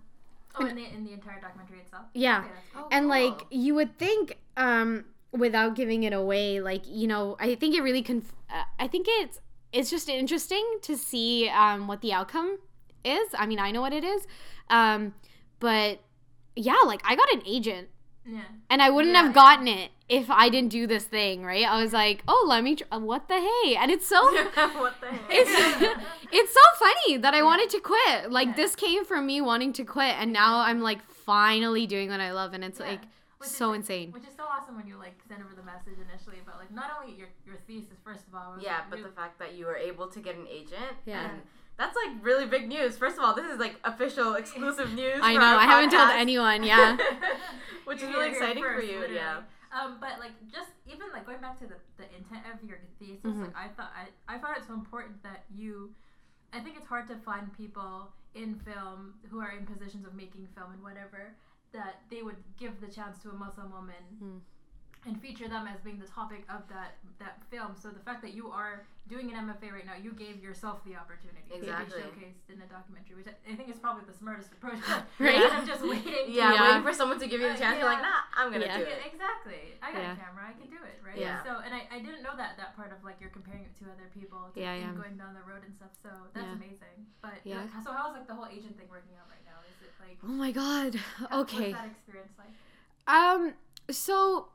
[0.60, 2.08] Oh, in the in the entire documentary itself.
[2.13, 2.39] yeah.
[2.39, 2.88] Okay, cool.
[2.91, 7.74] and like you would think um without giving it away like you know i think
[7.74, 9.39] it really conf- uh, i think it's
[9.74, 12.58] it's just interesting to see um what the outcome
[13.06, 14.28] is i mean i know what it is
[14.70, 15.14] um
[15.60, 16.00] but
[16.56, 17.88] yeah like i got an agent
[18.26, 18.42] yeah.
[18.70, 19.34] and i wouldn't Yeah, have yeah.
[19.34, 22.76] gotten it if i didn't do this thing right i was like oh let me
[22.76, 25.22] tr- uh, what the hey and it's so what the heck?
[25.30, 25.52] it's
[26.34, 28.32] it's so funny that I wanted to quit.
[28.32, 28.54] Like Yeah.
[28.56, 32.32] this came from me wanting to quit, and now I'm like finally doing what I
[32.32, 32.86] love, and it's Yeah.
[32.92, 33.02] like
[33.41, 34.12] Which is, so like- insane.
[34.12, 36.91] Which is so awesome when you like send over the message initially about like not
[36.99, 38.54] only your your thesis first of all.
[38.56, 40.95] was, Yeah, like, but you- the fact that you were able to get an agent,
[41.06, 41.30] Yeah.
[41.30, 41.41] and
[41.77, 42.97] that's like really big news.
[42.97, 45.19] First of all, this is like official exclusive news.
[45.21, 46.63] I for know our I haven't told anyone.
[46.63, 46.97] Yeah,
[47.86, 48.99] which is You're really here exciting for you.
[48.99, 49.15] literally.
[49.15, 49.41] Yeah.
[49.71, 53.23] Um, but like just even like going back to the, the intent of your thesis,
[53.23, 53.41] Mhm.
[53.47, 55.93] like I thought I, I found it so important that you
[56.54, 60.47] I think it's hard to find people in film who are in positions of making
[60.58, 61.36] film and whatever
[61.74, 64.40] that they would give the chance to a Muslim woman Mm.
[65.06, 67.74] And feature them as being the topic of that that film.
[67.78, 70.96] So the fact that you are doing an MFA right now, you gave yourself the
[70.96, 71.90] opportunity Exactly.
[72.02, 74.80] to be showcased in a documentary, which I, I think is probably the smartest approach.
[75.20, 75.36] Right?
[75.42, 76.30] Instead of just waiting.
[76.30, 76.62] to- yeah, Yeah.
[76.70, 77.76] waiting for someone to give you the Uh, chance.
[77.78, 78.10] You're like, yeah.
[78.10, 78.78] nah, I'm gonna Yeah.
[78.78, 79.02] do it.
[79.06, 79.76] exactly.
[79.84, 80.14] I got Yeah.
[80.14, 80.44] a camera.
[80.48, 81.18] I can do it, right?
[81.18, 81.44] Yeah.
[81.44, 83.90] So, and I, I didn't know that that part of like you're comparing it to
[83.92, 85.02] other people, to, Yeah, and yeah.
[85.02, 85.92] going down the road and stuff.
[86.02, 86.54] So that's Yeah.
[86.62, 86.98] amazing.
[87.22, 87.66] But Yeah.
[87.68, 89.60] like, so how's like the whole agent thing working out right now?
[89.68, 90.96] Is it like Oh my god.
[90.96, 91.76] how- Okay.
[91.76, 92.54] What's that experience like?
[93.12, 93.54] Um.
[93.92, 94.48] So,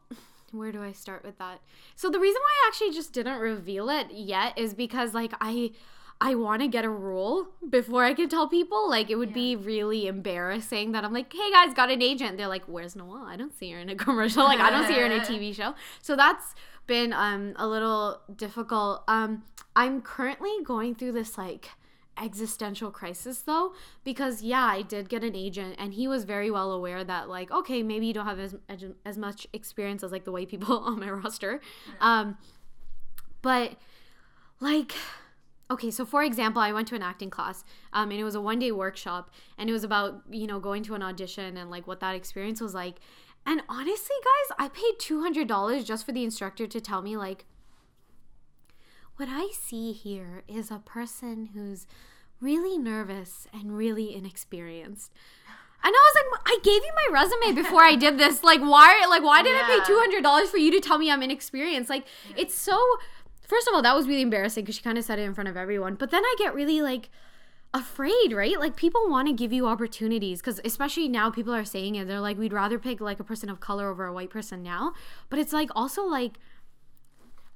[0.57, 1.61] where do I start with that?
[1.95, 5.73] So the reason why I actually just didn't reveal it yet is because like I.
[6.19, 8.89] I want to get a role before I can tell people.
[8.89, 12.39] Like, it would be really embarrassing that I'm like, hey guys, got an agent.
[12.39, 13.27] They're like, where's Nawal?
[13.27, 14.45] I don't see her in a commercial.
[14.45, 15.75] Like, I don't see her in a TV show.
[16.01, 16.55] So that's
[16.87, 19.03] been um, a little difficult.
[19.09, 19.43] Um,
[19.75, 21.69] I'm currently going through this like
[22.21, 23.73] existential crisis though
[24.05, 27.51] because yeah i did get an agent and he was very well aware that like
[27.51, 28.55] okay maybe you don't have as,
[29.05, 31.61] as, much experience as like the white people on my roster.
[32.01, 32.37] Um
[33.43, 33.77] but
[34.61, 34.95] like
[35.71, 38.41] okay so for example i went to an acting class um, and it was a
[38.41, 41.87] one day workshop and it was about you know going to an audition and like
[41.87, 42.97] what that experience was like.
[43.45, 47.45] And honestly guys i paid $200 just for the instructor to tell me like
[49.17, 51.87] what I see here is a person who's
[52.41, 55.13] really nervous and really inexperienced.
[55.83, 58.43] And I was like, I gave you my resume before I did this.
[58.43, 59.07] Like, why?
[59.09, 61.91] Like, why did I pay two hundred dollars for you to tell me I'm inexperienced?
[61.91, 62.79] Like, it's so.
[63.47, 65.49] First of all, that was really embarrassing because she kind of said it in front
[65.49, 65.95] of everyone.
[65.95, 67.09] But then I get really like
[67.73, 68.59] afraid, right?
[68.59, 72.09] Like people want to give you opportunities because especially now people are saying it.
[72.09, 74.95] They're like, we'd rather pick like a person of color over a white person now.
[75.29, 76.39] But it's like also like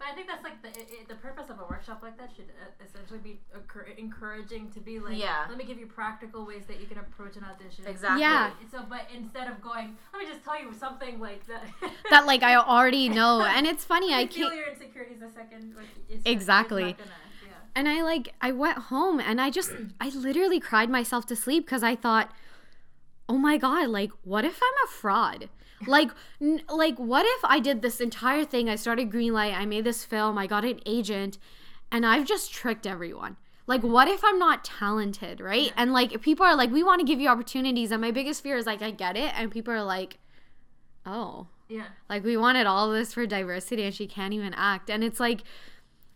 [0.01, 2.31] But I think that's like the it, it- the purpose of a workshop like that
[2.35, 5.45] should uh, essentially be occur- encouraging to be like, Yeah.
[5.49, 7.85] let me give you practical ways that you can approach an audition.
[7.87, 8.23] Exactly.
[8.23, 8.51] Yeah.
[8.73, 11.65] So, but instead of going, let me just tell you something like that.
[12.11, 13.45] that like I already know.
[13.45, 15.75] And it's funny, I feel can't your insecurities a second.
[15.77, 15.87] Like,
[16.25, 16.93] Exactly.
[16.95, 17.11] Gonna,
[17.47, 17.53] yeah.
[17.75, 21.67] and I like I went home and I just I literally cried myself to sleep
[21.67, 22.33] because I thought,
[23.29, 25.49] oh my god, like what if I'm a fraud?
[25.87, 28.69] Like n- like what if I did this entire thing?
[28.69, 31.39] I started Greenlight, I made this film, I got an agent,
[31.91, 33.37] and I've just tricked everyone.
[33.67, 35.73] Like what if I'm not talented, right?
[35.77, 38.57] And like people are like, we want to give you opportunities, and my biggest fear
[38.57, 40.19] is like I get it, and people are like,
[41.07, 41.85] oh, Yeah.
[42.09, 44.91] like we wanted all this for diversity and she can't even act.
[44.91, 45.43] And it's like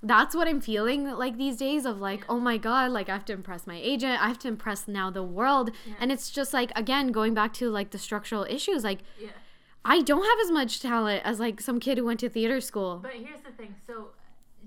[0.02, 3.24] that's what I'm feeling like these days of like, oh my god, like I have
[3.26, 5.70] to impress my agent, I have to impress now the world.
[5.98, 9.30] And it's just like again going back to like the structural issues, like Yeah.
[9.84, 13.00] I don't have as much talent as like some kid who went to theater school.
[13.02, 13.74] But here's the thing.
[13.86, 14.08] So,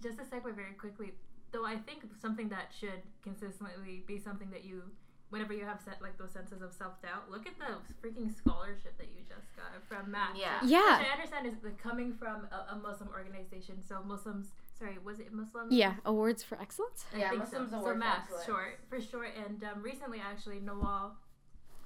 [0.02, 1.14] just a segue very quickly,
[1.52, 4.84] though, I think something that should consistently be something that you,
[5.30, 7.74] whenever you have set like those senses of self doubt, look at the
[8.08, 10.36] freaking scholarship that you just got from Matt.
[10.38, 10.60] Yeah.
[10.64, 11.00] Yeah.
[11.00, 13.82] Which I understand is like coming from a, a Muslim organization.
[13.88, 15.68] So Muslims, sorry, was it Muslim?
[15.72, 17.06] Yeah, awards for excellence.
[17.14, 17.78] I Yeah, think Muslims so.
[17.78, 18.46] Award so for math, Excellence.
[18.46, 19.30] short for short.
[19.46, 21.12] And um, recently, actually, Nawal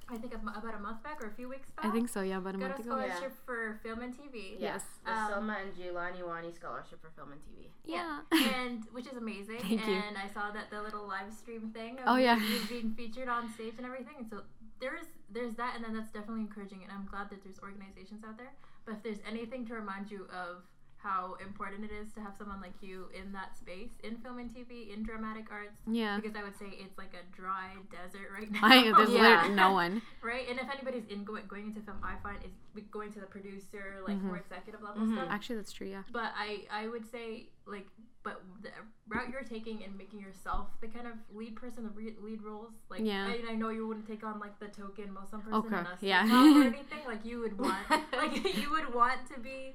[0.08, 1.86] I think about a month back or a few weeks back.
[1.86, 2.20] I think so.
[2.22, 2.90] Yeah, about a got month a ago.
[3.06, 4.56] scholarship for film and TV.
[4.58, 4.82] Yes.
[5.04, 7.68] The Um, Selma and Giovanni Wani Scholarship for Film and TV.
[7.84, 8.20] Yeah.
[8.56, 9.60] and which is amazing.
[9.60, 9.94] Thank you.
[9.94, 11.98] and I saw that the little live stream thing.
[11.98, 12.38] Of Oh, yeah.
[12.68, 14.14] being featured on stage and everything.
[14.18, 14.42] And so
[14.80, 16.80] there's there's that, and then that's definitely encouraging.
[16.82, 18.52] And I'm glad that there's organizations out there.
[18.84, 20.62] But if there's anything to remind you of
[21.02, 24.50] how important it is to have someone like you in that space in film and
[24.54, 25.74] TV in dramatic arts.
[25.86, 26.16] yeah.
[26.20, 28.60] Because I would say it's like a dry desert right now.
[28.62, 29.22] I, there's Yeah.
[29.22, 30.02] literally no one.
[30.22, 30.46] right?
[30.48, 32.52] And if anybody's in going, going into film, I find is
[32.90, 34.26] going to the producer, like Mm-hmm.
[34.28, 35.14] more executive level Mhm.
[35.16, 35.28] stuff.
[35.30, 35.88] Actually, that's true.
[35.88, 36.02] Yeah.
[36.12, 37.86] But I, I would say like,
[38.22, 38.68] but the
[39.08, 42.70] route you're taking and making yourself the kind of lead person, the re- lead roles,
[42.88, 43.26] like, Yeah.
[43.26, 46.22] I, I know you wouldn't take on like the token Muslim person Okay, yeah.
[46.24, 47.02] or anything.
[47.06, 47.78] Like you would want,
[48.12, 49.74] like you would want to be,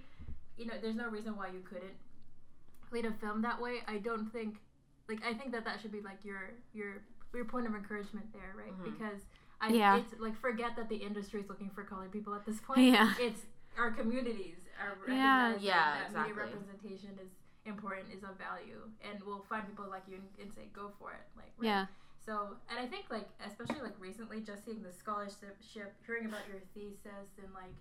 [0.57, 1.95] you know, there's no reason why you couldn't
[2.91, 3.79] lead a film that way.
[3.87, 4.55] I don't think,
[5.09, 7.01] like, I think that that should be like your your
[7.33, 8.73] your point of encouragement there, right?
[8.79, 8.83] Mhm.
[8.85, 9.21] Because
[9.61, 9.97] I, Yeah.
[9.97, 12.79] it's like forget that the industry is looking for colored people at this point.
[12.81, 13.13] Yeah.
[13.19, 13.45] It's
[13.77, 15.55] our communities are Yeah.
[15.59, 16.33] Yeah, that exactly.
[16.33, 17.29] media representation is
[17.65, 21.11] important, is of value, and we'll find people like you and, and say go for
[21.11, 21.21] it.
[21.35, 21.67] Like right?
[21.67, 21.85] Yeah.
[22.25, 26.59] So, and I think like especially like recently, just seeing the scholarship, hearing about your
[26.73, 27.73] thesis, and like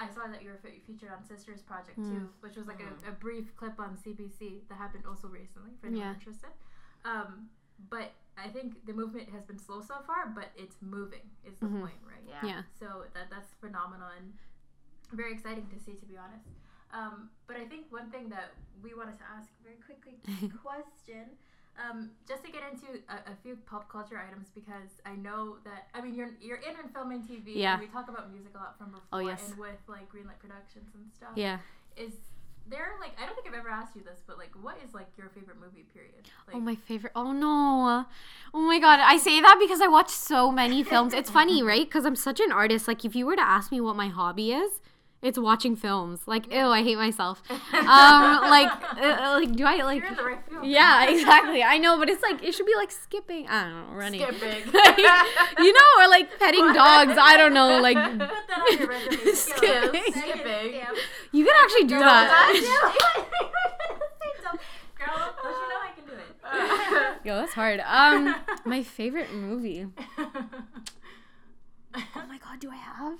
[0.00, 3.10] I saw that you were fe- featured on Sisters Project too, which was like a,
[3.10, 6.14] a brief clip on CBC that happened also recently for anyone Yeah.
[6.14, 6.48] interested.
[7.04, 7.50] Um,
[7.90, 11.28] but I think the movement has been slow so far, but it's moving.
[11.44, 11.80] Is the Mhm.
[11.80, 12.24] point, right?
[12.26, 12.44] Yeah.
[12.46, 12.62] Yeah.
[12.78, 14.32] So that that's phenomenal and
[15.12, 16.48] very exciting to see, to be honest.
[16.92, 20.16] Um, but I think one thing that we wanted to ask very quickly
[20.64, 21.36] question,
[21.78, 25.88] um, just to get into a, a few pop culture items because I know that
[25.94, 27.56] I mean you're you're in and film and TV.
[27.56, 27.72] Yeah.
[27.74, 29.48] And we talk about music a lot from before, Oh, yes.
[29.48, 31.30] and with like Greenlight Productions and stuff.
[31.36, 31.58] Yeah.
[31.96, 32.12] Is
[32.68, 35.06] there like I don't think I've ever asked you this, but like what is like
[35.16, 35.84] your favorite movie?
[35.94, 36.28] Period.
[36.46, 37.12] Like, Oh my favorite.
[37.16, 38.04] Oh no.
[38.52, 39.00] Oh my god.
[39.00, 41.14] I say that because I watch so many films.
[41.14, 41.86] It's funny, right?
[41.88, 42.86] Because I'm such an artist.
[42.88, 44.80] Like if you were to ask me what my hobby is,
[45.22, 46.20] it's watching films.
[46.26, 47.42] Like ew, I hate myself.
[47.80, 50.00] Um, like uh, like do I like?
[50.02, 50.64] You're in the right field.
[50.64, 51.62] Yeah, exactly.
[51.62, 53.48] I know, but it's like it should be like skipping.
[53.48, 54.20] I don't know, running.
[54.20, 54.72] Skipping.
[55.58, 57.16] you know, or like petting dogs.
[57.20, 59.16] I don't know, like Put that on your resume.
[59.34, 60.12] Skipping.
[60.12, 60.80] Skipping.
[61.32, 62.52] you can actually do that.
[64.98, 67.26] Girl, don't you know I can do it?
[67.26, 67.80] Yo, that's hard.
[67.86, 69.86] Um, my favorite movie.
[70.18, 73.18] Oh my god, do I have?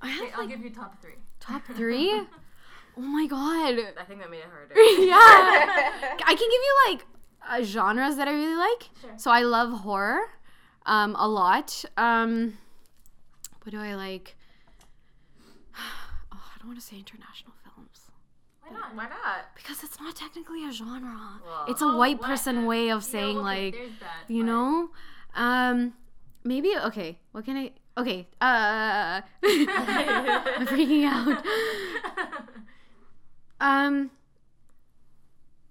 [0.00, 1.14] I have Okay, I'll like give you top three.
[1.40, 2.22] top three.
[2.96, 3.78] Oh my god.
[3.96, 4.74] I think that made it harder.
[5.04, 5.14] yeah.
[6.26, 7.06] I can give you like
[7.48, 8.88] uh, genres that I really like.
[9.00, 9.10] Sure.
[9.16, 10.22] So I love horror,
[10.84, 11.84] um, a lot.
[11.96, 12.58] Um,
[13.62, 14.34] what do I like?
[16.32, 18.10] Oh, I don't want to say international films
[18.66, 18.94] Why not?
[18.96, 19.54] Why not?
[19.54, 21.16] because it's not technically a genre.
[21.46, 22.26] Well- it's a Oh, white what?
[22.26, 24.90] person way of Yeah, saying like, that, you but- know,
[25.36, 25.94] um,
[26.44, 27.18] maybe okay.
[27.32, 27.70] What can I?
[27.98, 28.26] Okay.
[28.40, 31.44] Uh, I'm freaking out.
[33.60, 34.10] Um.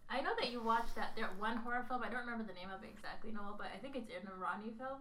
[0.10, 2.04] I know that you watched that there one horror film.
[2.04, 4.76] I don't remember the name of it exactly, Nawal, but I think it's an Irani
[4.78, 5.00] film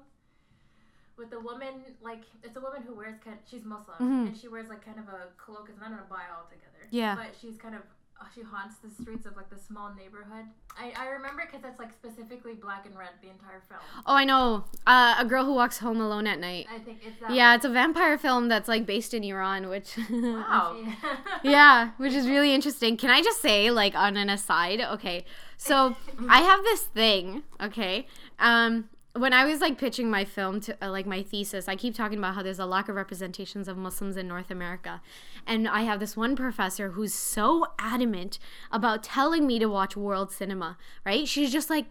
[1.19, 3.39] with the woman like it's a woman who wears kind.
[3.51, 4.27] She's Muslim Mhm.
[4.29, 5.67] and she wears like kind of a cloak.
[5.69, 6.87] It's not in a bio altogether.
[6.91, 7.17] Yeah.
[7.17, 7.83] But she's kind of
[8.21, 10.47] uh, she haunts the streets of like the small neighborhood.
[10.79, 13.81] I I remember because it's like specifically black and red the entire film.
[14.07, 14.65] Oh, I know.
[14.87, 16.69] Uh, a girl who walks home alone at night.
[16.75, 17.31] I think it's that.
[17.31, 17.57] Yeah, one.
[17.57, 20.77] it's a vampire film that's like based in Iran, which Wow.
[21.43, 22.97] yeah, which is really interesting.
[22.97, 24.81] Can I just say, like, on an aside?
[24.81, 25.25] Okay,
[25.57, 25.97] so
[26.29, 27.43] I have this thing.
[27.61, 28.07] Okay,
[28.39, 31.95] um, when I was like pitching my film to uh, like my thesis, I keep
[31.95, 35.01] talking about how there's a lack of representations of Muslims in North America,
[35.47, 38.39] and I have this one professor who's so adamant
[38.71, 40.77] about telling me to watch world cinema.
[41.05, 41.27] Right?
[41.27, 41.87] She's just like.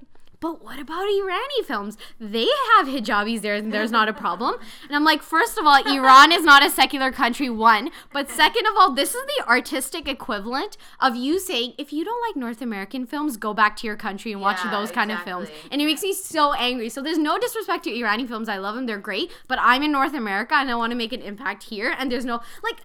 [0.46, 1.98] But what about Irani films?
[2.20, 4.54] They have hijabis there, and there's not a problem.
[4.84, 7.90] And I'm like, first of all, Iran is not a secular country, one.
[8.14, 12.22] But second of all, this is the artistic equivalent of you saying, if you don't
[12.22, 15.20] like North American films, go back to your country and watch Yeah, those kind of
[15.24, 15.50] films.
[15.72, 16.90] And it makes me so angry.
[16.90, 18.48] So there's no disrespect to Irani films.
[18.48, 19.32] I love them, they're great.
[19.48, 21.96] But I'm in North America and I want to make an impact here.
[21.98, 22.82] And there's no, like,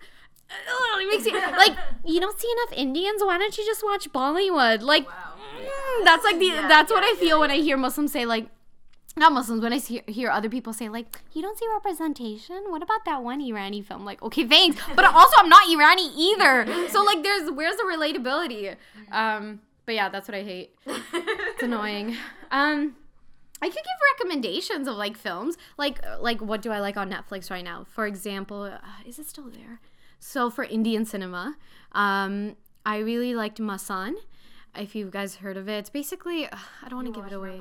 [0.50, 3.22] ugh, it makes you, like, you don't see enough Indians.
[3.22, 4.82] Why don't you just watch Bollywood?
[4.82, 5.30] Like, Wow.
[5.60, 8.24] Mm, that's like the Yeah, that's what I feel yeah, when I hear Muslims say
[8.24, 8.46] like
[9.16, 12.64] not Muslims when I see, hear other people say like you don't see representation.
[12.68, 14.04] What about that one Irani film?
[14.04, 16.88] Like okay, thanks, but also I'm not Irani either.
[16.88, 18.76] So like there's where's the relatability?
[19.10, 20.74] Um, but yeah, that's what I hate.
[20.86, 22.16] It's annoying.
[22.50, 22.96] Um.
[23.62, 27.50] I could give recommendations of like films, like like what do I like on Netflix
[27.50, 27.84] right now?
[27.84, 29.80] For example, uh, is it still there?
[30.20, 31.56] So for Indian cinema,
[31.92, 32.56] um,
[32.86, 34.14] I really liked Masaan.
[34.76, 37.34] If you guys heard of it, it's basically uh, I don't want to give it
[37.34, 37.60] away.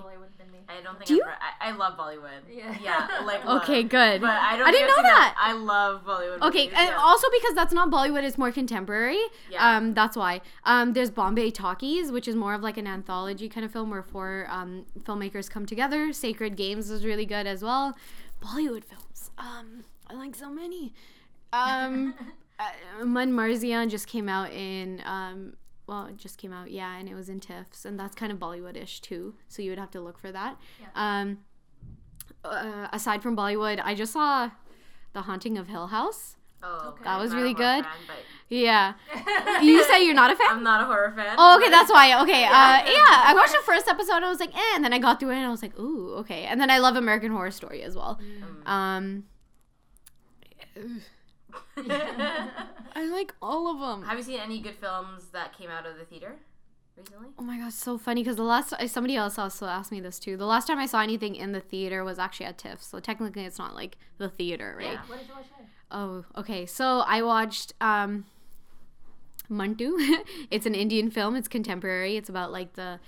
[0.72, 2.42] I don't think Do I've you- re- I, I love Bollywood.
[2.48, 2.76] Yeah.
[2.84, 3.26] Yeah.
[3.26, 3.44] Like.
[3.46, 3.64] love.
[3.64, 4.22] Okay, good.
[4.22, 4.68] But I don't.
[4.68, 5.36] I didn't know seen that.
[5.36, 6.42] I love Bollywood.
[6.48, 6.98] Okay, movies, and yeah.
[7.00, 9.20] also because that's not Bollywood, it's more contemporary.
[9.50, 9.78] Yeah.
[9.78, 10.42] Um, that's why.
[10.66, 14.04] Um, there's Bombay Talkies, which is more of like an anthology kind of film where
[14.04, 16.14] four um, filmmakers come together.
[16.14, 17.98] Sacred Games is really good as well.
[18.44, 19.32] Bollywood films.
[19.40, 20.94] Um, I like so many.
[21.52, 22.14] Um,
[22.60, 25.54] uh, Manmarziyaan just came out in um,
[25.88, 28.38] well, it just came out, yeah, and it was in TIFFs, and that's kind of
[28.38, 29.34] Bollywood-ish too.
[29.48, 30.56] So you would have to look for that.
[30.94, 31.40] Um,
[32.46, 34.52] uh, aside from Bollywood, I just saw
[35.14, 36.36] The Haunting of Hill House.
[36.62, 37.04] Oh, Okay.
[37.06, 37.84] That was not really a good.
[37.86, 38.18] fan, but
[38.50, 38.94] Yeah.
[39.64, 40.48] You say you're not a fan?
[40.52, 41.36] I'm not a horror fan.
[41.40, 42.22] Oh, okay, that's why.
[42.22, 42.86] Okay, uh, Yeah.
[42.86, 44.22] yeah, I watched the first episode.
[44.24, 46.14] I was like, eh, and then I got through it, and I was like, ooh,
[46.20, 46.44] okay.
[46.44, 48.20] And then I love American Horror Story as well.
[48.22, 48.70] Mm.
[48.70, 49.24] Um,
[51.78, 54.08] I like all of them.
[54.08, 56.36] Have you seen any good films that came out of the theater
[56.98, 57.28] recently?
[57.38, 60.38] Oh my god, so funny because the last somebody else also asked me this too.
[60.38, 63.46] The last time I saw anything in the theater was actually at TIFF, so technically
[63.46, 64.94] it's not like the theater, right?
[64.94, 65.02] Yeah.
[65.08, 65.68] What did you watch there?
[65.92, 66.66] Oh, okay.
[66.66, 68.26] So I watched um
[69.50, 69.94] Manto.
[70.52, 71.36] it's an Indian film.
[71.36, 72.18] It's contemporary.
[72.18, 73.00] It's about like the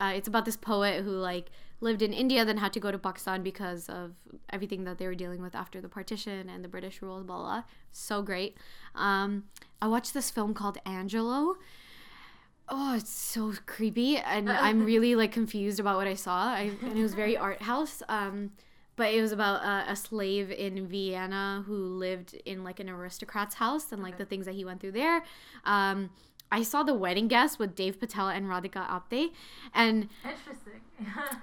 [0.00, 2.98] uh, it's about this poet who like lived in India then had to go to
[2.98, 4.12] Pakistan because of
[4.50, 7.62] everything that they were dealing with after the partition and the British rule blah blah.
[7.92, 8.56] So great.
[8.94, 9.44] Um
[9.80, 11.56] I watched this film called Angelo.
[12.68, 16.54] Oh, it's so creepy and I'm really like confused about what I saw.
[16.54, 18.02] I, and it was very art house.
[18.08, 18.52] Um
[18.96, 23.54] but it was about uh, a slave in Vienna who lived in like an aristocrat's
[23.54, 25.22] house and like the things that he went through there.
[25.64, 26.08] Um,
[26.50, 29.32] I saw the wedding guest with Dev Patel and Radhika Apte,
[29.74, 30.80] and Interesting.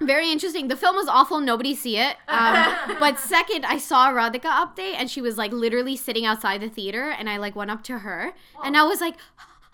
[0.00, 0.68] very interesting.
[0.68, 1.40] The film was awful.
[1.40, 2.16] Nobody see it.
[2.28, 6.68] Um, but second, I saw Radhika Apte, and she was like literally sitting outside the
[6.68, 8.32] theater, and I like went up to her,
[8.64, 9.16] and I was like.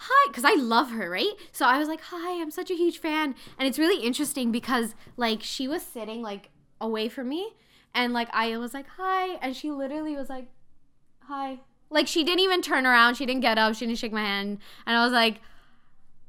[0.05, 1.35] Hi, because I love her, right?
[1.53, 4.95] So I was like, "Hi, I'm such a huge fan," and it's really interesting because
[5.19, 6.49] like she was sitting like
[6.81, 7.53] away from me,
[7.95, 10.47] and like I was like, "Hi," and she literally was like,
[11.25, 13.17] "Hi." Like she didn't even turn around.
[13.17, 13.75] She didn't get up.
[13.75, 15.41] She didn't shake my hand, and I was like,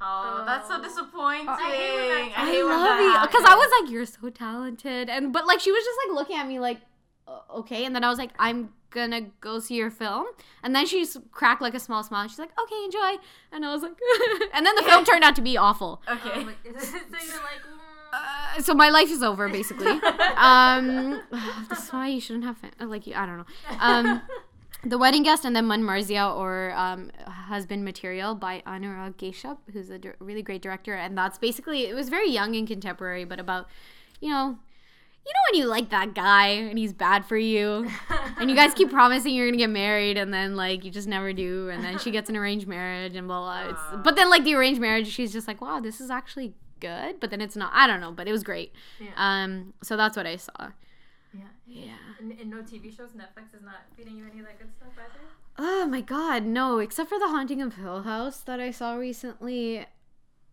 [0.04, 0.82] Oh, that's so Oh.
[0.82, 1.48] disappointing.
[1.48, 3.92] I hate when that- I I, hate when love that you because I was like,
[3.92, 6.80] you're so talented, and but like she was just like looking at me like,
[7.28, 10.26] "Uh, okay, and then I was like, I'm gonna go see your film,
[10.64, 12.28] and then she cracked like a small smile.
[12.28, 13.22] She's like, okay, enjoy,
[13.52, 13.94] and I was like,
[14.56, 16.02] and then the film turned out to be awful.
[16.10, 16.32] Okay.
[16.34, 17.78] Oh, like, so you're like, mm,
[18.14, 19.92] Uh, so my life is over basically.
[20.36, 21.22] um,
[21.70, 23.46] that's why you shouldn't have fa- like I don't know.
[23.80, 24.22] Um,
[24.84, 30.00] the wedding guest and then Manmarziyaan or um, husband material by Anurag Kashyap, who's a
[30.00, 33.68] dir- really great director, and that's basically it was very young and contemporary, but about
[34.20, 34.58] you know.
[35.24, 37.88] You know when you like that guy and he's bad for you,
[38.40, 41.32] and you guys keep promising you're gonna get married, and then like you just never
[41.32, 43.70] do, and then she gets an arranged marriage and blah blah.
[43.70, 47.20] It's, but then like the arranged marriage, she's just like, wow, this is actually good,
[47.20, 47.72] but then it's not.
[47.72, 48.74] I don't know, but it was great.
[49.00, 49.12] Yeah.
[49.16, 50.72] Um, so that's what I saw.
[51.32, 51.42] yeah.
[51.68, 51.92] Yeah.
[52.22, 53.10] And, and no TV shows.
[53.12, 55.26] Netflix is not feeding you any of that good stuff either.
[55.58, 56.78] Oh my god, no!
[56.80, 59.86] Except for the Haunting of Hill House that I saw recently.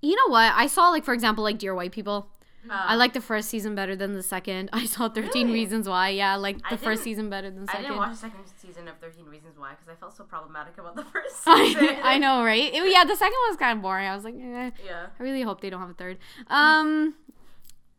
[0.01, 0.53] You know what?
[0.57, 2.29] I saw like for example like Dear White People.
[2.71, 4.69] I like the first season better than the second.
[4.75, 5.61] I saw Thirteen Really?
[5.61, 6.09] Reasons Why.
[6.11, 7.83] Yeah, like the first season better than the I second.
[7.85, 10.97] didn't watch the second season of 13 Reasons Why because I felt so problematic about
[10.97, 11.85] the first season.
[12.03, 12.65] I, I know, right?
[12.73, 14.07] It- yeah, the second one was kind of boring.
[14.09, 14.71] I was like, eh.
[14.85, 15.07] Yeah.
[15.19, 16.19] I really hope they don't have a third.
[16.49, 17.15] Um,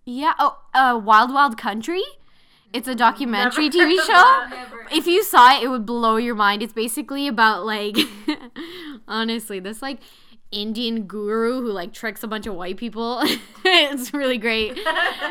[0.06, 0.34] yeah.
[0.38, 2.04] Oh, uh, Wild Wild Country.
[2.72, 4.48] It's a documentary Never TV show.
[4.50, 4.88] Never.
[4.92, 6.62] If you saw it, it would blow your mind.
[6.62, 7.98] It's basically about like,
[9.08, 10.00] honestly, this like
[10.52, 13.22] Indian guru who like tricks a bunch of white people.
[13.66, 14.80] it's really great.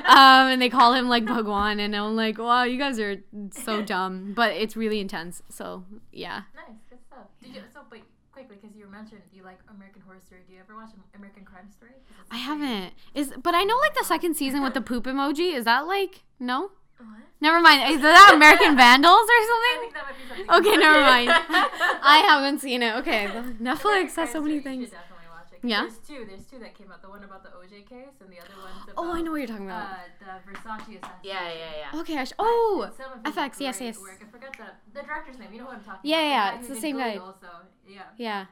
[0.09, 3.16] Um, and they call him like Bhagwan, and I'm like, wow, you guys are
[3.51, 5.42] so dumb, but it's really intense.
[5.51, 6.42] So yeah.
[6.57, 7.27] Nice, good stuff.
[7.42, 7.61] Did you?
[7.72, 10.40] So, wait, quickly, because you mentioned you like American Horror Story.
[10.48, 11.92] Do you ever watch American Crime Story?
[12.31, 12.94] I haven't.
[13.14, 15.55] Is but I know like the second season with the poop emoji.
[15.55, 16.70] Is that like no?
[16.98, 17.06] What?
[17.40, 17.90] Never mind.
[17.94, 19.80] Is that American Vandals or I something?
[19.82, 20.46] think that might be something.
[20.72, 21.28] Okay, never mind.
[22.02, 22.94] I haven't seen it.
[22.96, 23.26] Okay,
[23.61, 24.84] Netflix has so many You things.
[24.84, 25.62] should definitely watch it.
[25.62, 25.82] 'cause Yeah?
[25.82, 26.24] There's two.
[26.28, 27.02] There's two that came out.
[27.02, 28.94] The one about the OJ case, and the other one's about.
[28.96, 29.87] Oh, I know what you're talking about.
[29.90, 31.08] Uh, the Versace assassination.
[31.22, 32.00] Yeah, yeah, yeah.
[32.00, 33.98] Okay, I sh- oh, Some of his FX, yes, great yes.
[34.00, 34.18] Work.
[34.22, 35.50] I forgot the the director's name.
[35.52, 36.28] You know what I'm talking Yeah, about.
[36.28, 37.16] yeah, guy it's who the did same Glee guy.
[37.18, 37.50] Also,
[37.87, 38.02] yeah.
[38.16, 38.46] yeah.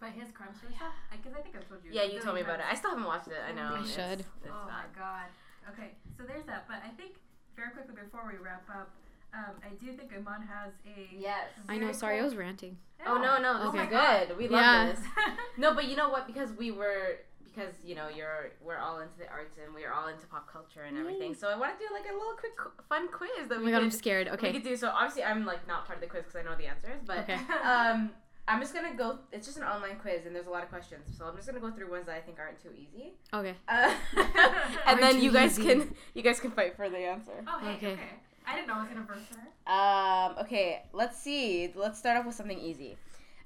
[0.00, 1.90] But his crime story stuff, because I think I've told you.
[1.92, 2.66] Yeah, you Billy told me about it.
[2.68, 3.40] I Crime- still haven't watched it.
[3.40, 3.68] I know.
[3.76, 4.20] I It's- should.
[4.20, 4.92] It's Oh my bad.
[4.96, 5.26] god.
[5.72, 6.68] Okay, so there's that.
[6.68, 7.16] But I think
[7.56, 8.90] very quickly before we wrap up,
[9.32, 11.08] um, I do think Iman has a.
[11.16, 11.48] Yes.
[11.68, 11.80] I know.
[11.86, 12.76] very Sorry, I was ranting.
[13.06, 13.82] Oh no, no, this Okay.
[13.84, 13.88] is
[14.28, 14.38] good.
[14.38, 14.86] We love Yeah.
[14.92, 15.00] this.
[15.58, 16.26] No, but you know what?
[16.26, 20.08] Because we were because you know you're we're all into the arts and we're all
[20.08, 21.34] into pop culture and everything.
[21.34, 22.52] So I want to do like a little quick
[22.88, 24.26] fun quiz that Oh we my god, I'm could scared.
[24.26, 24.52] we Okay.
[24.52, 24.76] could do.
[24.76, 27.18] So obviously I'm like not part of the quiz because I know the answers, but
[27.20, 27.38] Okay.
[27.62, 28.10] um,
[28.46, 29.18] I'm just gonna go.
[29.32, 31.60] It's just an online quiz, and there's a lot of questions, so I'm just gonna
[31.60, 33.12] go through ones that I think aren't too easy.
[33.32, 33.54] Okay.
[33.68, 33.94] Uh,
[34.86, 35.68] and then you guys easy.
[35.68, 37.32] can you guys can fight for the answer.
[37.46, 37.92] Oh, hey, Okay.
[37.92, 38.10] okay.
[38.46, 39.72] I didn't know I was gonna verse her.
[39.72, 40.36] Um.
[40.40, 40.82] Okay.
[40.92, 41.72] Let's see.
[41.74, 42.96] Let's start off with something easy.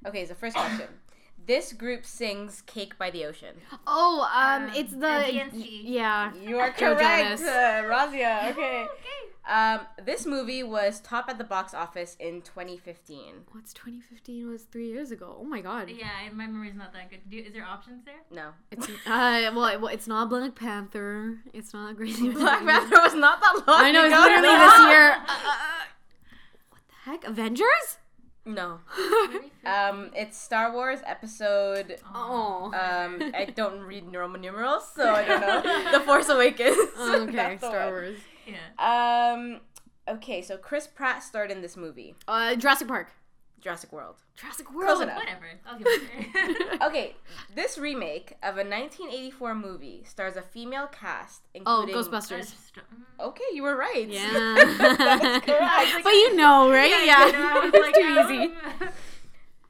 [0.06, 0.26] Okay.
[0.26, 0.88] So first question.
[1.48, 5.80] This group sings "Cake by the Ocean." Oh, um, Um, it's the DNCE.
[5.84, 6.32] yeah.
[6.34, 8.50] You are Joe correct, uh, Razia.
[8.52, 8.84] Okay.
[8.84, 8.86] Okay.
[9.48, 9.80] Um.
[10.04, 13.46] This movie was top at the box office in 2015.
[13.52, 15.38] What's 2015 was three years ago.
[15.40, 15.88] Oh my god.
[15.88, 17.20] Yeah, my memory's not that good.
[17.30, 18.20] Do, is there options there?
[18.30, 18.50] No.
[18.70, 21.38] It's uh well, it- well it's not Black Panther.
[21.54, 23.80] It's not Crazy Black Panther was not that long.
[23.86, 25.06] I know it's literally this year.
[25.12, 25.16] Uh,
[25.54, 25.84] uh,
[26.68, 27.24] what the heck?
[27.24, 27.88] Avengers?
[28.48, 28.80] No.
[29.66, 30.10] Um.
[30.14, 31.98] It's Star Wars Episode.
[32.14, 32.72] oh.
[32.72, 33.32] Um.
[33.34, 35.92] I don't read Roman numerals, so I don't know.
[35.92, 36.76] the Force Awakens.
[36.98, 37.88] okay, Star one.
[37.90, 38.18] Wars.
[38.46, 39.32] Yeah.
[39.34, 39.60] Um.
[40.08, 43.12] Okay, so Chris Pratt starred in this movie, Uh, Jurassic Park.
[43.60, 44.16] Jurassic World.
[44.36, 45.02] Jurassic World.
[45.02, 45.16] enough.
[45.16, 45.46] Whatever.
[45.66, 46.80] I'll give it.
[46.82, 47.16] Okay,
[47.54, 52.12] this remake of a 1984 movie stars a female cast, in Oh, including.
[52.12, 52.54] Ghostbusters.
[53.18, 54.06] Okay, you were right.
[54.08, 54.54] Yeah.
[54.78, 56.04] That's correct.
[56.04, 56.88] but you know, right?
[56.88, 57.26] Yeah, Yeah.
[57.26, 58.52] you know, I was it's like, too um, easy.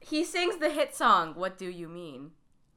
[0.01, 2.31] He sings the hit song "What Do You Mean."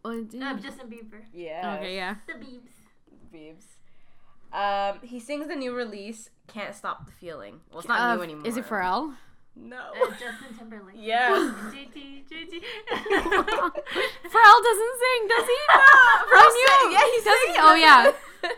[0.05, 0.43] Oh, dude.
[0.43, 1.23] Uh, Justin Bieber.
[1.33, 1.77] Yeah.
[1.79, 2.17] okay, yeah.
[2.27, 2.73] The Biebs.
[3.33, 3.65] Beebs.
[4.53, 8.23] Um, he sings the new release "Can't Stop the Feeling." Well, it's not Uh, new
[8.23, 8.47] anymore.
[8.47, 9.15] Is it Pharrell?
[9.55, 9.77] No.
[10.03, 10.97] Uh, Justin Timberlake.
[10.99, 11.31] Yes.
[11.73, 12.63] JT, JT.
[14.33, 15.59] Pharrell doesn't sing, does he?
[15.71, 17.57] Pharrell I sing- Yeah, he Does sings.
[17.57, 17.63] he?
[17.63, 18.13] Oh, yeah.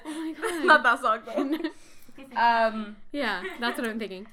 [0.07, 0.65] Oh my god.
[0.65, 2.41] not that song though.
[2.41, 2.97] um.
[3.13, 4.27] yeah, that's what I'm thinking.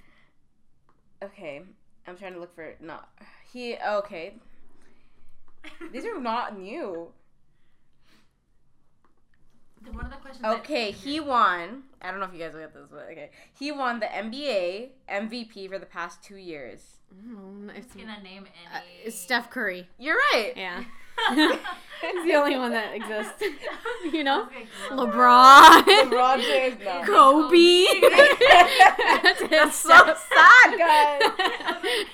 [1.23, 1.61] Okay,
[2.07, 3.09] I'm trying to look for not
[3.51, 3.75] he.
[3.75, 4.35] Okay,
[5.91, 7.09] these are not new.
[9.83, 10.41] The- One of the questions.
[10.43, 11.83] that- Okay, he won.
[12.01, 14.89] I don't know if you guys will get this, but okay, he won the NBA
[15.09, 16.97] MVP for the past two years.
[17.13, 18.85] Mm, It's, gonna name uh, any?
[19.05, 19.87] it's Steph Curry.
[19.97, 20.53] You're right.
[20.55, 20.83] Yeah.
[22.01, 23.43] He's the only one that exists.
[24.11, 24.45] you know?
[24.47, 25.83] Okay, LeBron.
[25.83, 26.77] LeBron James.
[26.83, 27.03] No.
[27.05, 27.85] Kobe.
[29.21, 31.21] That's That's so sad, guys.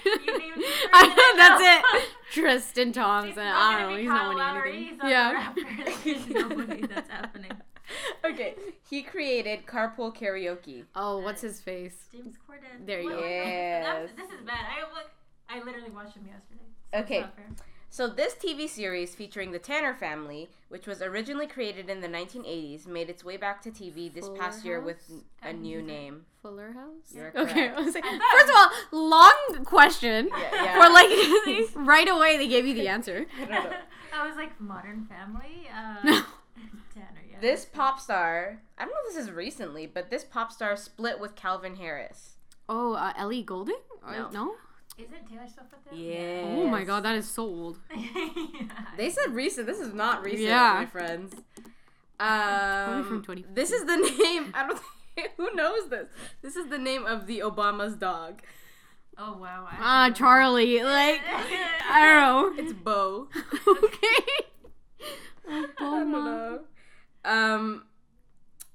[0.06, 1.62] You named three I that's
[2.04, 2.10] it.
[2.34, 3.40] Tristan Thompson.
[3.40, 3.98] I don't know.
[3.98, 5.00] He's not winning Lowry, anything.
[5.02, 5.52] he's Yeah.
[5.56, 6.02] the rapper.
[6.04, 7.52] There's no way that's happening.
[8.26, 8.56] Okay,
[8.90, 10.84] he created Carpool Karaoke.
[10.96, 11.96] Oh, what's his face?
[12.12, 12.86] James Corden.
[12.86, 13.26] There you What- go.
[13.26, 14.10] Yes.
[14.18, 14.66] This is bad.
[14.70, 15.10] I look.
[15.50, 16.60] I literally watched him yesterday.
[16.92, 17.26] so it's Okay.
[17.90, 18.08] Not fair.
[18.08, 22.88] So this TV series featuring the Tanner family, which was originally created in the 1980s,
[22.88, 25.22] made its way back to TV this Fuller past year with House?
[25.44, 26.26] a new name.
[26.42, 27.14] Fuller House?
[27.14, 27.70] You're Okay.
[27.76, 28.70] I was like, first of all,
[29.10, 30.30] long question.
[30.32, 30.84] Yeah, yeah.
[30.84, 33.26] For like right away they gave you the answer.
[33.42, 33.78] I don't know.
[34.14, 35.68] I was like Modern Family.
[35.74, 36.22] Uh, No.
[36.94, 37.22] Tanner.
[37.32, 37.38] Yeah.
[37.42, 41.20] This pop star, I don't know if this is recently, but this pop star split
[41.20, 42.34] with Calvin Harris.
[42.70, 43.78] Oh, uh, Ellie Goulding?
[44.12, 44.30] No.
[44.32, 44.56] no?
[44.98, 45.94] Isn't Taylor Swift with them?
[46.00, 46.44] Yeah.
[46.46, 47.80] Oh my god, that is so old.
[47.96, 48.70] yeah.
[48.98, 49.68] They said recent.
[49.68, 50.74] This is not recent, Yeah.
[50.74, 51.34] my friends.
[52.20, 53.54] Um, from 2015.
[53.54, 54.52] this is the name.
[54.56, 54.80] I don't.
[55.16, 56.08] think Who knows this?
[56.42, 58.42] This is the name of the Obama's dog.
[59.20, 59.68] Oh wow.
[59.72, 60.84] Ah, actually Charlie.
[60.84, 61.22] Like,
[61.90, 62.64] I don't know.
[62.64, 63.28] It's Bo.
[63.68, 64.46] okay.
[65.50, 66.60] I don't know.
[67.26, 67.86] Um,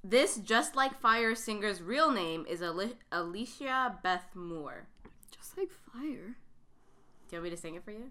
[0.05, 4.87] this Just Like Fire singer's real name is Ali- Alecia Beth Moore.
[5.53, 6.35] It's like fire.
[7.29, 8.11] Do you want me to sing it for you?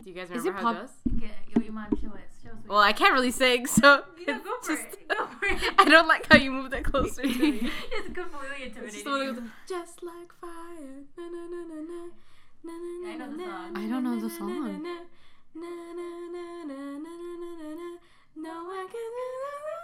[0.00, 1.24] Do you guys remember how pop- it goes?
[1.24, 2.30] Okay, your mom, show it.
[2.42, 5.08] Show us well, I can't really sing, so yeah, go for just, it.
[5.08, 5.58] Go for it.
[5.78, 7.68] I don't like how you move that closer to me.
[7.92, 8.84] it's completely intimidating.
[8.84, 11.02] It's just, the one that goes, just like fire.
[11.18, 12.10] Na, na, na, na, na.
[12.62, 13.76] Na, na, I know the song.
[13.76, 14.48] I don't know the song.
[18.36, 19.10] No one can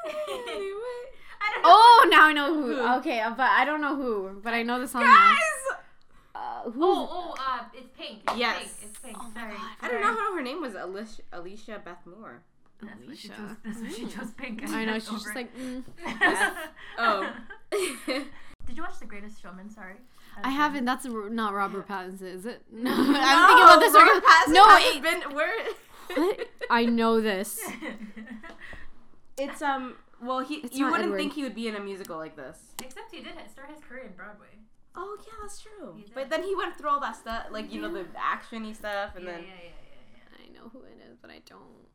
[0.48, 1.02] anyway.
[1.42, 1.68] I don't know.
[1.68, 2.80] Oh, now I know who.
[2.98, 5.02] Okay, uh, but I don't know who, but I know the song.
[5.02, 5.36] Guys!
[5.70, 5.76] Now.
[6.46, 6.66] Guys!
[6.66, 6.84] Uh, who?
[6.84, 8.20] Oh, oh, uh, it's pink.
[8.28, 8.58] It's Yes.
[8.58, 8.70] Pink.
[8.90, 9.16] It's pink.
[9.20, 9.52] Oh my Sorry.
[9.54, 9.70] God.
[9.82, 12.42] I don't know how her name was Alecia, Alecia Beth Moore.
[12.82, 13.36] That's what she Alecia.
[13.36, 13.56] chose.
[13.64, 14.62] That's what she chose pink.
[14.68, 14.94] I know.
[14.94, 15.56] She's just over like.
[15.56, 15.84] Mm.
[16.98, 17.32] Oh.
[18.66, 19.70] Did you watch The Greatest Showman?
[19.70, 19.94] Sorry.
[20.42, 20.84] I haven't.
[20.84, 22.62] That's r- not Robert Pattinson, is it?
[22.72, 23.94] No, I'm thinking about this.
[23.94, 25.54] Robert Pattinson no, hasn't it- been where.
[26.14, 26.48] What?
[26.70, 27.60] I know this.
[29.38, 29.94] It's um.
[30.22, 31.18] Well, he It's you wouldn't Edward.
[31.18, 32.58] think he would be in a musical like this.
[32.82, 34.46] Except he did start his career in Broadway.
[34.96, 35.94] Oh yeah, that's true.
[35.96, 36.06] He.
[36.14, 39.24] But then he went through all that stuff, like you know the actiony stuff, and
[39.24, 40.44] yeah, then yeah, yeah, yeah, yeah.
[40.44, 41.86] I know who it is, but I don't.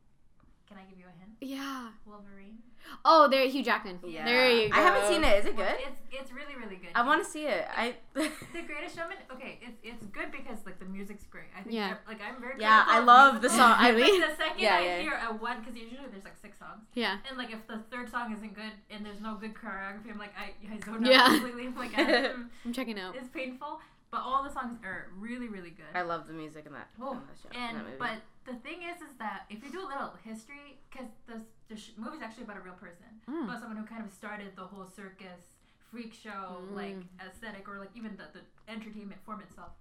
[0.72, 1.36] Can I give you a hint?
[1.40, 1.88] Yeah.
[2.06, 2.58] Wolverine.
[3.04, 4.00] Oh, there, Hugh Jackman.
[4.06, 4.24] yeah.
[4.24, 4.76] There you go.
[4.76, 5.38] I haven't seen it.
[5.38, 5.86] Is it Well, good?
[5.86, 6.90] It's it's really really good.
[6.94, 7.64] I want to see it.
[7.76, 7.94] I.
[8.14, 8.28] The
[8.66, 9.16] Greatest Showman.
[9.32, 11.46] Okay, it's it's good because like the music's great.
[11.56, 11.94] I think Yeah.
[12.08, 13.74] Like I'm very yeah, I of love the song.
[13.78, 14.20] I but really.
[14.20, 15.00] the second Yeah, I yeah.
[15.00, 17.18] hear a one, because usually there's like six songs, Yeah.
[17.28, 20.34] and like if the third song isn't good and there's no good choreography, I'm like
[20.36, 21.22] I, I zone Yeah.
[21.22, 21.66] out completely.
[21.66, 23.14] I'm like I, mm, I'm checking out.
[23.16, 23.80] it's painful.
[24.12, 25.90] But all the songs are really really good.
[25.94, 26.88] I love the music in that.
[27.00, 27.96] Oh, in that show, and that movie.
[27.98, 31.76] but the thing is, is that if you do a little history, because the the
[31.80, 33.44] sh- movie's actually about a real person, Mm.
[33.44, 35.42] about someone who kind of started the whole circus
[35.90, 36.74] freak show Mm.
[36.76, 36.96] like
[37.26, 39.72] aesthetic or like even the, the entertainment form itself.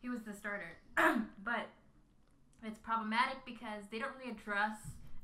[0.00, 0.76] He was the starter,
[1.42, 1.66] but
[2.62, 4.76] it's problematic because they don't really address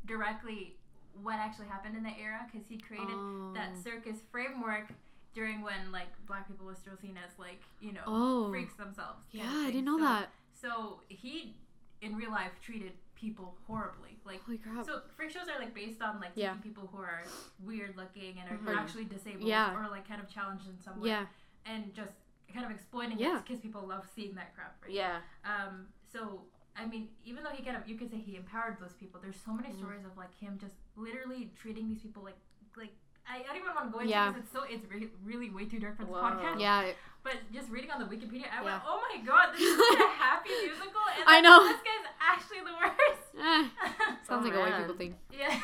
[0.07, 0.77] directly
[1.23, 3.15] what actually happened in the era because he created
[3.55, 3.81] that Oh.
[3.83, 4.89] circus framework
[5.35, 8.51] during when like black people were still seen as like you know Oh.
[8.51, 9.24] freaks themselves.
[9.32, 10.30] Yeah, I didn't know So- that.
[10.53, 11.57] so he,
[12.01, 14.18] in real life, treated people horribly.
[14.24, 14.85] Like, Holy crap.
[14.85, 16.49] so freak shows are like based on like Yeah.
[16.55, 17.24] taking people who are
[17.61, 18.76] weird looking and are Mhm.
[18.76, 19.74] actually disabled Yeah.
[19.76, 21.26] or like kind of challenged in some way, yeah.
[21.64, 22.14] and just
[22.53, 23.39] kind of exploiting Yeah.
[23.39, 24.80] it because people love seeing that crap.
[24.82, 24.93] Right?
[24.93, 25.89] yeah, Um.
[26.05, 29.20] So I mean, even though he kind of, you could say he empowered those people.
[29.20, 32.37] There's so many stories of like him just literally treating these people like
[32.76, 32.97] like.
[33.29, 34.29] I, I don't even want to go into Yeah.
[34.31, 36.20] because it's so it's re- really way too dark for this Whoa.
[36.22, 36.61] podcast.
[36.61, 36.87] Yeah.
[37.22, 38.64] But just reading on the Wikipedia, I Yeah.
[38.64, 41.64] went, "Oh my god, this is such a happy musical!" And I know.
[41.64, 43.20] this guy's actually the worst.
[43.37, 43.66] Eh,
[44.29, 45.16] sounds Oh, like a white people thing.
[45.33, 45.59] yeah,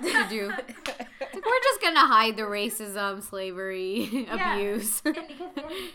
[0.00, 0.46] to do.
[0.48, 0.76] Like,
[1.34, 4.54] we're just gonna hide the racism, slavery, Yeah.
[4.54, 5.02] abuse.
[5.04, 5.50] and because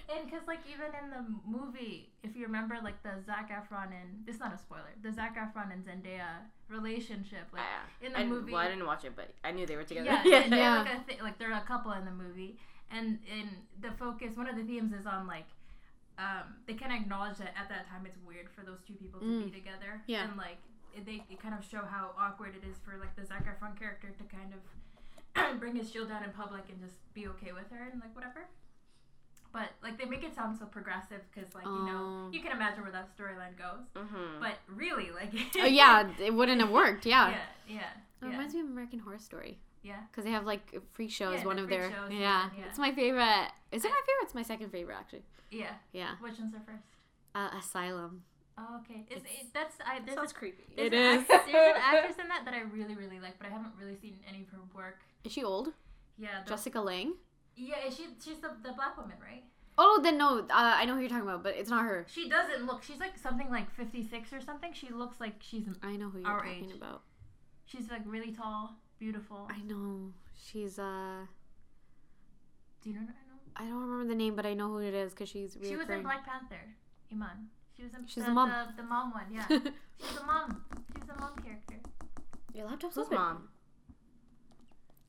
[0.09, 2.10] and because like even in the movie, if
[2.41, 5.71] you remember, like the Zac Efron and this is not a spoiler, the Zac Efron
[5.71, 8.51] and Zendaya relationship, like I, in the I, movie.
[8.51, 10.09] Well, I didn't watch it, but I knew they were together.
[10.09, 10.49] Yeah, yeah.
[10.49, 12.57] they're like a th- like they're a couple in the movie,
[12.91, 13.49] and in
[13.81, 15.45] the focus, one of the themes is on like,
[16.17, 19.19] um, they kind of acknowledge that at that time it's weird for those two people
[19.19, 19.45] to Mm.
[19.45, 20.23] be together, Yeah.
[20.27, 20.57] and like
[20.95, 23.77] it, they it kind of show how awkward it is for like the Zac Efron
[23.79, 24.61] character to kind of
[25.59, 28.47] bring his shield down in public and just be okay with her and like whatever.
[29.53, 32.29] But like they make it sound so progressive because like you know Oh.
[32.31, 34.39] you can imagine where that storyline goes, Mm-hmm.
[34.39, 37.05] but really like oh yeah, it wouldn't have worked.
[37.05, 37.29] Yeah.
[37.29, 37.37] yeah
[37.67, 39.97] yeah It yeah reminds me of American Horror Story yeah.
[40.09, 42.65] because they have like freak show Yeah, is one the of their shows, yeah, yeah.
[42.69, 43.47] It's my favorite.
[43.71, 44.23] Is it my favorite?
[44.23, 45.23] It's my second favorite actually.
[45.51, 45.73] Yeah.
[45.91, 46.11] Yeah.
[46.21, 46.85] Which one's our first?
[47.35, 48.23] Uh, Asylum.
[48.57, 49.05] Oh, okay.
[49.09, 49.99] It's, it, that's I.
[50.05, 50.63] There's Sounds a, creepy.
[50.77, 50.93] It is.
[50.93, 51.29] It an is.
[51.29, 53.95] act- there's an actress in that that I really really like, but I haven't really
[53.97, 54.99] seen any of her work.
[55.23, 55.73] Is she old?
[56.17, 56.43] Yeah.
[56.45, 57.13] The, Jessica Lange.
[57.55, 59.43] Yeah, is she she's the the black woman, right?
[59.77, 60.39] Oh, then no.
[60.39, 62.05] Uh, I know who you're talking about, but it's not her.
[62.09, 62.83] She doesn't look.
[62.83, 64.73] She's like something like 56 or something.
[64.73, 66.75] She looks like she's I know who you're Our talking age.
[66.75, 67.01] about.
[67.65, 69.47] she's like really tall, beautiful.
[69.49, 70.11] I know.
[70.43, 71.25] She's uh.
[72.81, 73.23] Do you know what I
[73.63, 73.67] know?
[73.67, 75.57] I don't remember the name, but I know who it is because she's.
[75.63, 76.03] She was in.
[76.03, 76.75] Black Panther.
[77.11, 77.47] Iman.
[77.75, 78.49] She was in She's the, the mom.
[78.49, 79.25] The, the mom one.
[79.31, 79.45] Yeah.
[79.49, 80.63] she's a mom.
[80.99, 81.75] She's a mom character.
[82.53, 83.17] Your laptop's Who's open.
[83.17, 83.47] mom?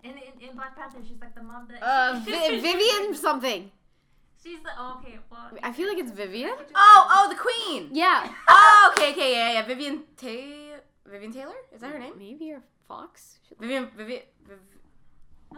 [0.03, 1.83] In, in in Black Panther, she's like the mom that.
[1.83, 3.71] Uh, Vi- Vivian something.
[4.43, 5.19] She's the oh, okay.
[5.31, 6.51] Well, I feel like it's Vivian.
[6.75, 7.89] Oh, oh, the queen.
[7.93, 8.29] Yeah.
[8.49, 9.65] Oh, okay, okay, yeah, yeah.
[9.67, 10.75] Vivian Tay,
[11.07, 11.55] Vivian Taylor.
[11.73, 12.15] Is that her name?
[12.19, 13.39] Maybe you're Fox.
[13.61, 14.23] Vivian, Vivian.
[14.49, 14.59] Viv-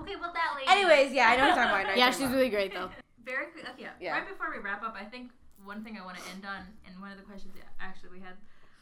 [0.01, 0.17] okay.
[0.21, 0.69] Well, that lady.
[0.69, 1.95] Anyways, yeah, I know what you're talking about.
[1.95, 2.91] I Yeah, she's really great though.
[3.25, 3.65] very quick.
[3.73, 3.91] Okay, yeah.
[4.01, 4.13] Yeah.
[4.13, 5.31] Right before we wrap up, I think
[5.65, 8.21] one thing I want to end on, and one of the questions that actually we
[8.21, 8.37] had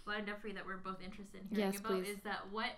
[0.07, 2.09] lined up for you that we're both interested in hearing Yes, about please.
[2.09, 2.75] is that what,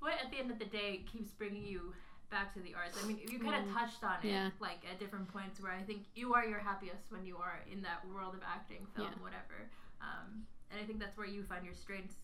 [0.00, 1.92] what at the end of the day keeps bringing you
[2.30, 2.98] back to the arts?
[3.02, 4.50] I mean, you kind of Mm, touched on it, yeah.
[4.60, 7.82] like at different points where I think you are your happiest when you are in
[7.82, 9.22] that world of acting, film, Yeah.
[9.22, 9.68] whatever.
[10.00, 12.16] Um, and I think that's where you find your strengths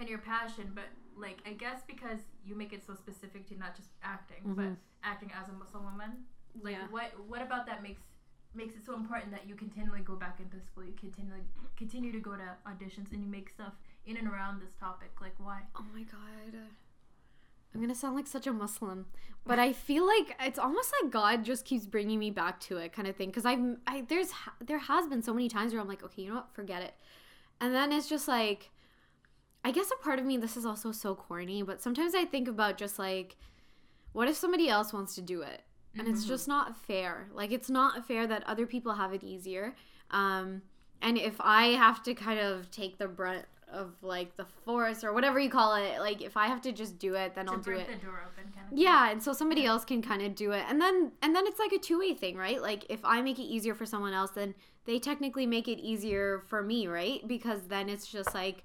[0.00, 0.72] and your passion.
[0.74, 0.86] But
[1.16, 4.76] like, I guess because you make it so specific to not just acting, but Mhm.
[5.04, 6.26] acting as a Muslim woman
[6.62, 6.88] like Yeah.
[6.88, 8.02] what what about that makes
[8.54, 11.44] makes it so important that you continually go back into school you continually
[11.76, 13.74] continue to go to auditions and you make stuff
[14.08, 16.58] in and around this topic like why Oh my god.
[17.74, 19.06] I'm gonna sound like such a Muslim,
[19.46, 22.92] but I feel like it's almost like God just keeps bringing me back to it,
[22.92, 23.28] kind of thing.
[23.28, 24.30] Because I've, I there's
[24.64, 26.94] there has been so many times where I'm like, okay, you know what, forget it,
[27.60, 28.70] and then it's just like,
[29.64, 32.48] I guess a part of me, this is also so corny, but sometimes I think
[32.48, 33.36] about just like,
[34.12, 35.62] what if somebody else wants to do it,
[35.96, 37.28] and it's just not fair.
[37.34, 39.74] Like it's not fair that other people have it easier,
[40.10, 40.62] um,
[41.02, 45.12] and if I have to kind of take the brunt of like the force or
[45.12, 47.58] whatever you call it, like if I have to just do it, then to I'll
[47.58, 48.00] do break it.
[48.00, 50.64] the door open kind of Yeah, and so somebody else can kind of do it.
[50.68, 52.60] And then and then it's like a two-way thing, right?
[52.60, 54.54] Like if I make it easier for someone else, then
[54.84, 57.26] they technically make it easier for me, right?
[57.26, 58.64] Because then it's just like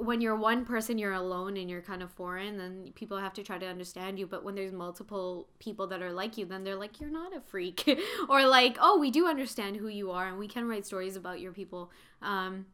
[0.00, 3.42] when you're one person, you're alone and you're kind of foreign, then people have to
[3.42, 4.26] try to understand you.
[4.26, 7.40] But when there's multiple people that are like you, then they're like, you're not a
[7.40, 8.00] freak.
[8.28, 11.40] or like, oh, we do understand who you are and we can write stories about
[11.40, 11.90] your people
[12.22, 12.64] um,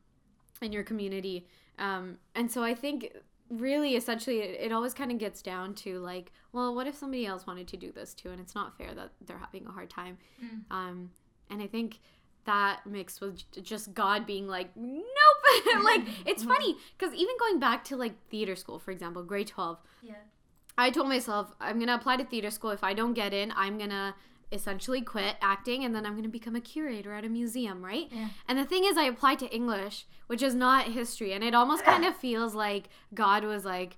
[0.62, 1.46] and your community.
[1.78, 3.12] Um, and so I think
[3.48, 7.24] really essentially it, it always kind of gets down to like well what if somebody
[7.24, 9.88] else wanted to do this too and it's not fair that they're having a hard
[9.88, 10.62] time Mm.
[10.74, 11.10] um
[11.48, 12.00] and i think
[12.44, 15.04] that mixed with just god being like nope
[15.84, 19.78] like it's funny because even going back to like theater school for example grade 12
[20.02, 20.14] yeah
[20.76, 22.70] I told myself I'm gonna apply to theater school.
[22.70, 24.14] If I don't get in, I'm gonna
[24.52, 28.08] essentially quit acting and then I'm going to become a curator at a museum, right?
[28.10, 28.28] Yeah.
[28.48, 31.32] And the thing is, I applied to English, which is not history.
[31.32, 33.96] And it almost kind of feels like God was like,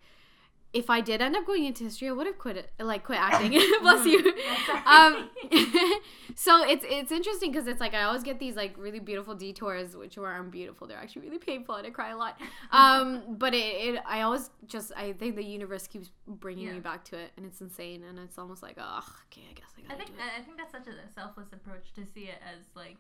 [0.73, 3.19] if I did end up going into history, I would have quit it, like quit
[3.23, 3.53] acting.
[3.83, 4.33] Bless you.
[4.87, 5.29] Um,
[6.35, 9.97] so it's it's interesting because it's like I always get these like really beautiful detours,
[9.97, 10.87] which aren't beautiful.
[10.87, 12.41] They're actually really painful, and I cry a lot.
[12.71, 13.59] Um, but it,
[13.97, 16.75] it I always just I think the universe keeps bringing Yeah.
[16.75, 18.03] me back to it, and it's insane.
[18.09, 20.31] And it's almost like, oh, okay, I guess I I gotta think do it.
[20.39, 22.97] I think that's such a selfless approach to see it as like,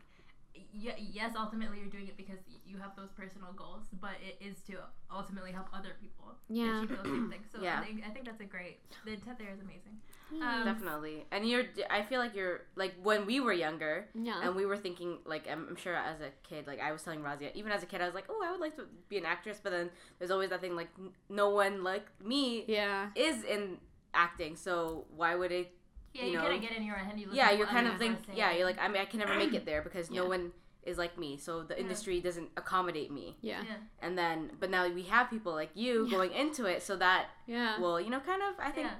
[0.74, 4.60] y- yes, ultimately you're doing it because you have those personal goals, but it is
[4.68, 4.74] to
[5.14, 6.78] ultimately help other people Yeah.
[6.82, 7.46] achieve those same things.
[7.52, 7.80] So Yeah.
[7.80, 8.80] I think I think that's a great.
[9.04, 9.96] The intent there is amazing.
[10.32, 10.42] Mm.
[10.42, 11.24] Um, Definitely.
[11.30, 14.40] And you're I feel like you're like when we were younger Yeah.
[14.42, 17.20] and we were thinking like I'm, I'm sure as a kid like I was telling
[17.20, 19.24] Razia even as a kid I was like oh I would like to be an
[19.24, 19.88] actress but then
[20.18, 23.08] there's always that thing like n- no one like me yeah.
[23.14, 23.78] is in
[24.14, 25.72] acting so why would it
[26.14, 27.12] Yeah, you you, know, kind of get in your head.
[27.12, 29.20] And you yeah you're kind of others think yeah you're like I mean I can
[29.20, 30.52] never make it there because no one
[30.84, 31.80] is like me so the Yeah.
[31.82, 33.62] industry doesn't accommodate me Yeah.
[33.66, 33.74] yeah.
[34.00, 36.16] and then but now we have people like you Yeah.
[36.16, 37.78] going into it so that Yeah.
[37.80, 38.94] well, you know kind of I think yeah.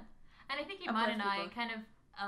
[0.51, 1.51] And I think uplift Iman and I people.
[1.55, 1.79] kind of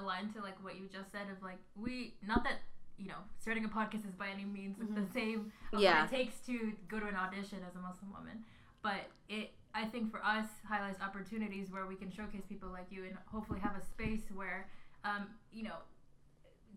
[0.01, 2.57] align to like what you just said of like we not that
[2.97, 4.95] you know starting a podcast is by any means mm-hmm.
[4.95, 6.03] the same of Yeah.
[6.03, 8.43] what it takes to go to an audition as a Muslim woman,
[8.81, 13.05] but it I think for us highlights opportunities where we can showcase people like you
[13.05, 14.67] and hopefully have a space where
[15.05, 15.77] um, you know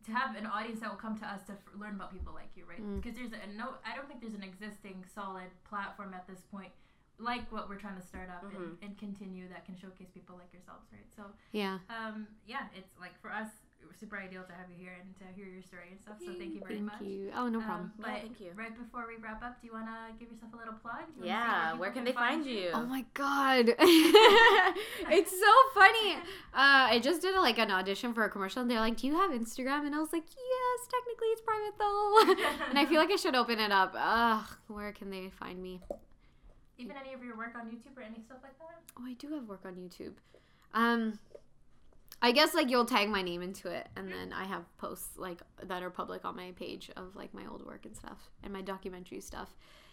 [0.07, 2.51] to have an audience that will come to us to f- learn about people like
[2.55, 2.83] you, right?
[2.83, 3.01] Mm.
[3.01, 6.69] Because there's a no, I don't think there's an existing solid platform at this point
[7.19, 8.57] like what we're trying to start up Mhm.
[8.57, 11.07] and, and continue that can showcase people like yourselves, right?
[11.15, 11.23] So
[11.53, 11.79] Yeah.
[11.89, 13.47] um, yeah, it's like for us,
[13.99, 16.17] super ideal to have you here and to hear your story and stuff.
[16.19, 16.99] So thank you very Thank much.
[16.99, 17.31] Thank you.
[17.37, 17.93] Oh, no Um, problem.
[17.99, 18.51] but Yeah, thank you.
[18.55, 21.07] right before we wrap up, do you want to give yourself a little plug?
[21.15, 23.69] Do you yeah people where can they find you Oh my god.
[23.79, 26.15] it's so funny.
[26.55, 29.07] Uh, I just did a, like an audition for a commercial and they're like, "Do
[29.07, 33.01] you have Instagram?" And I was like, "Yes, technically it's private though." and I feel
[33.01, 33.95] like I should open it up.
[33.97, 35.81] Ugh, where can they find me?
[36.79, 38.83] Even any of your work on YouTube or any stuff like that?
[38.99, 40.15] Oh, I do have work on YouTube.
[40.73, 41.19] Um
[42.25, 45.43] I guess like you'll tag my name into it and then I have posts like
[45.63, 48.63] that are public on my page of like my old work and stuff and my
[48.63, 49.51] documentary stuff.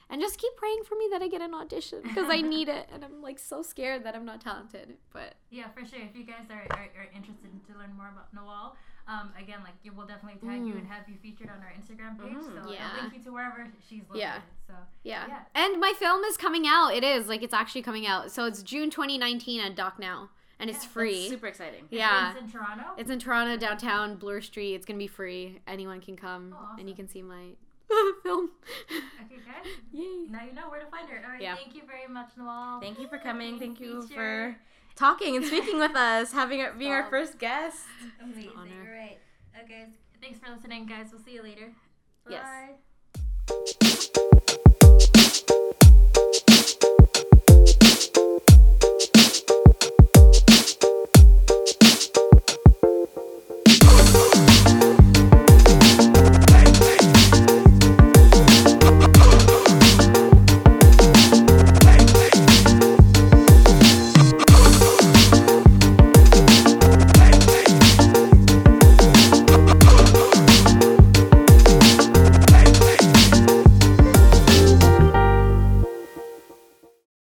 [0.09, 2.87] And just keep praying for me that I get an audition because I need it
[2.93, 4.95] and I'm like so scared that I'm not talented.
[5.11, 5.99] But Yeah, for sure.
[5.99, 8.75] If you guys are, are, are interested to learn more about Nawal,
[9.09, 10.79] um, again, like you will definitely tag you Mm.
[10.79, 12.33] and have you featured on our Instagram page.
[12.37, 12.63] Mm.
[12.65, 12.89] So Yeah.
[12.95, 14.19] I'll link you to wherever she's located.
[14.21, 14.39] Yeah.
[14.67, 14.73] So
[15.03, 15.25] yeah.
[15.27, 15.39] Yeah.
[15.53, 16.93] And my film is coming out.
[16.93, 18.31] It is like it's actually coming out.
[18.31, 20.29] So it's June 2019 at Doc Now
[20.61, 21.27] and it's Yeah, that's free.
[21.29, 22.31] super exciting yeah.
[22.31, 22.83] it's in Toronto.
[22.97, 24.75] It's in Toronto downtown, Bloor Street.
[24.75, 25.59] It's gonna be free.
[25.67, 27.47] Anyone can come, Oh, and you can see my
[28.23, 28.51] film.
[28.89, 29.71] Okay, guys.
[29.91, 30.27] Yay!
[30.29, 31.21] Now you know where to find her.
[31.25, 31.41] All right.
[31.41, 31.55] Yeah.
[31.55, 32.79] Thank you very much, Nawal.
[32.79, 33.59] Thank you for coming.
[33.59, 34.15] Thank you Feature.
[34.15, 34.57] for
[34.95, 37.79] talking and speaking with us, having our, being our first guest.
[38.23, 38.51] Amazing.
[38.55, 38.71] honor.
[38.87, 39.17] All right.
[39.63, 39.87] Okay.
[40.21, 41.07] Thanks for listening, guys.
[41.11, 41.73] We'll see you later.
[42.29, 42.45] Yes.
[43.49, 43.87] Bye.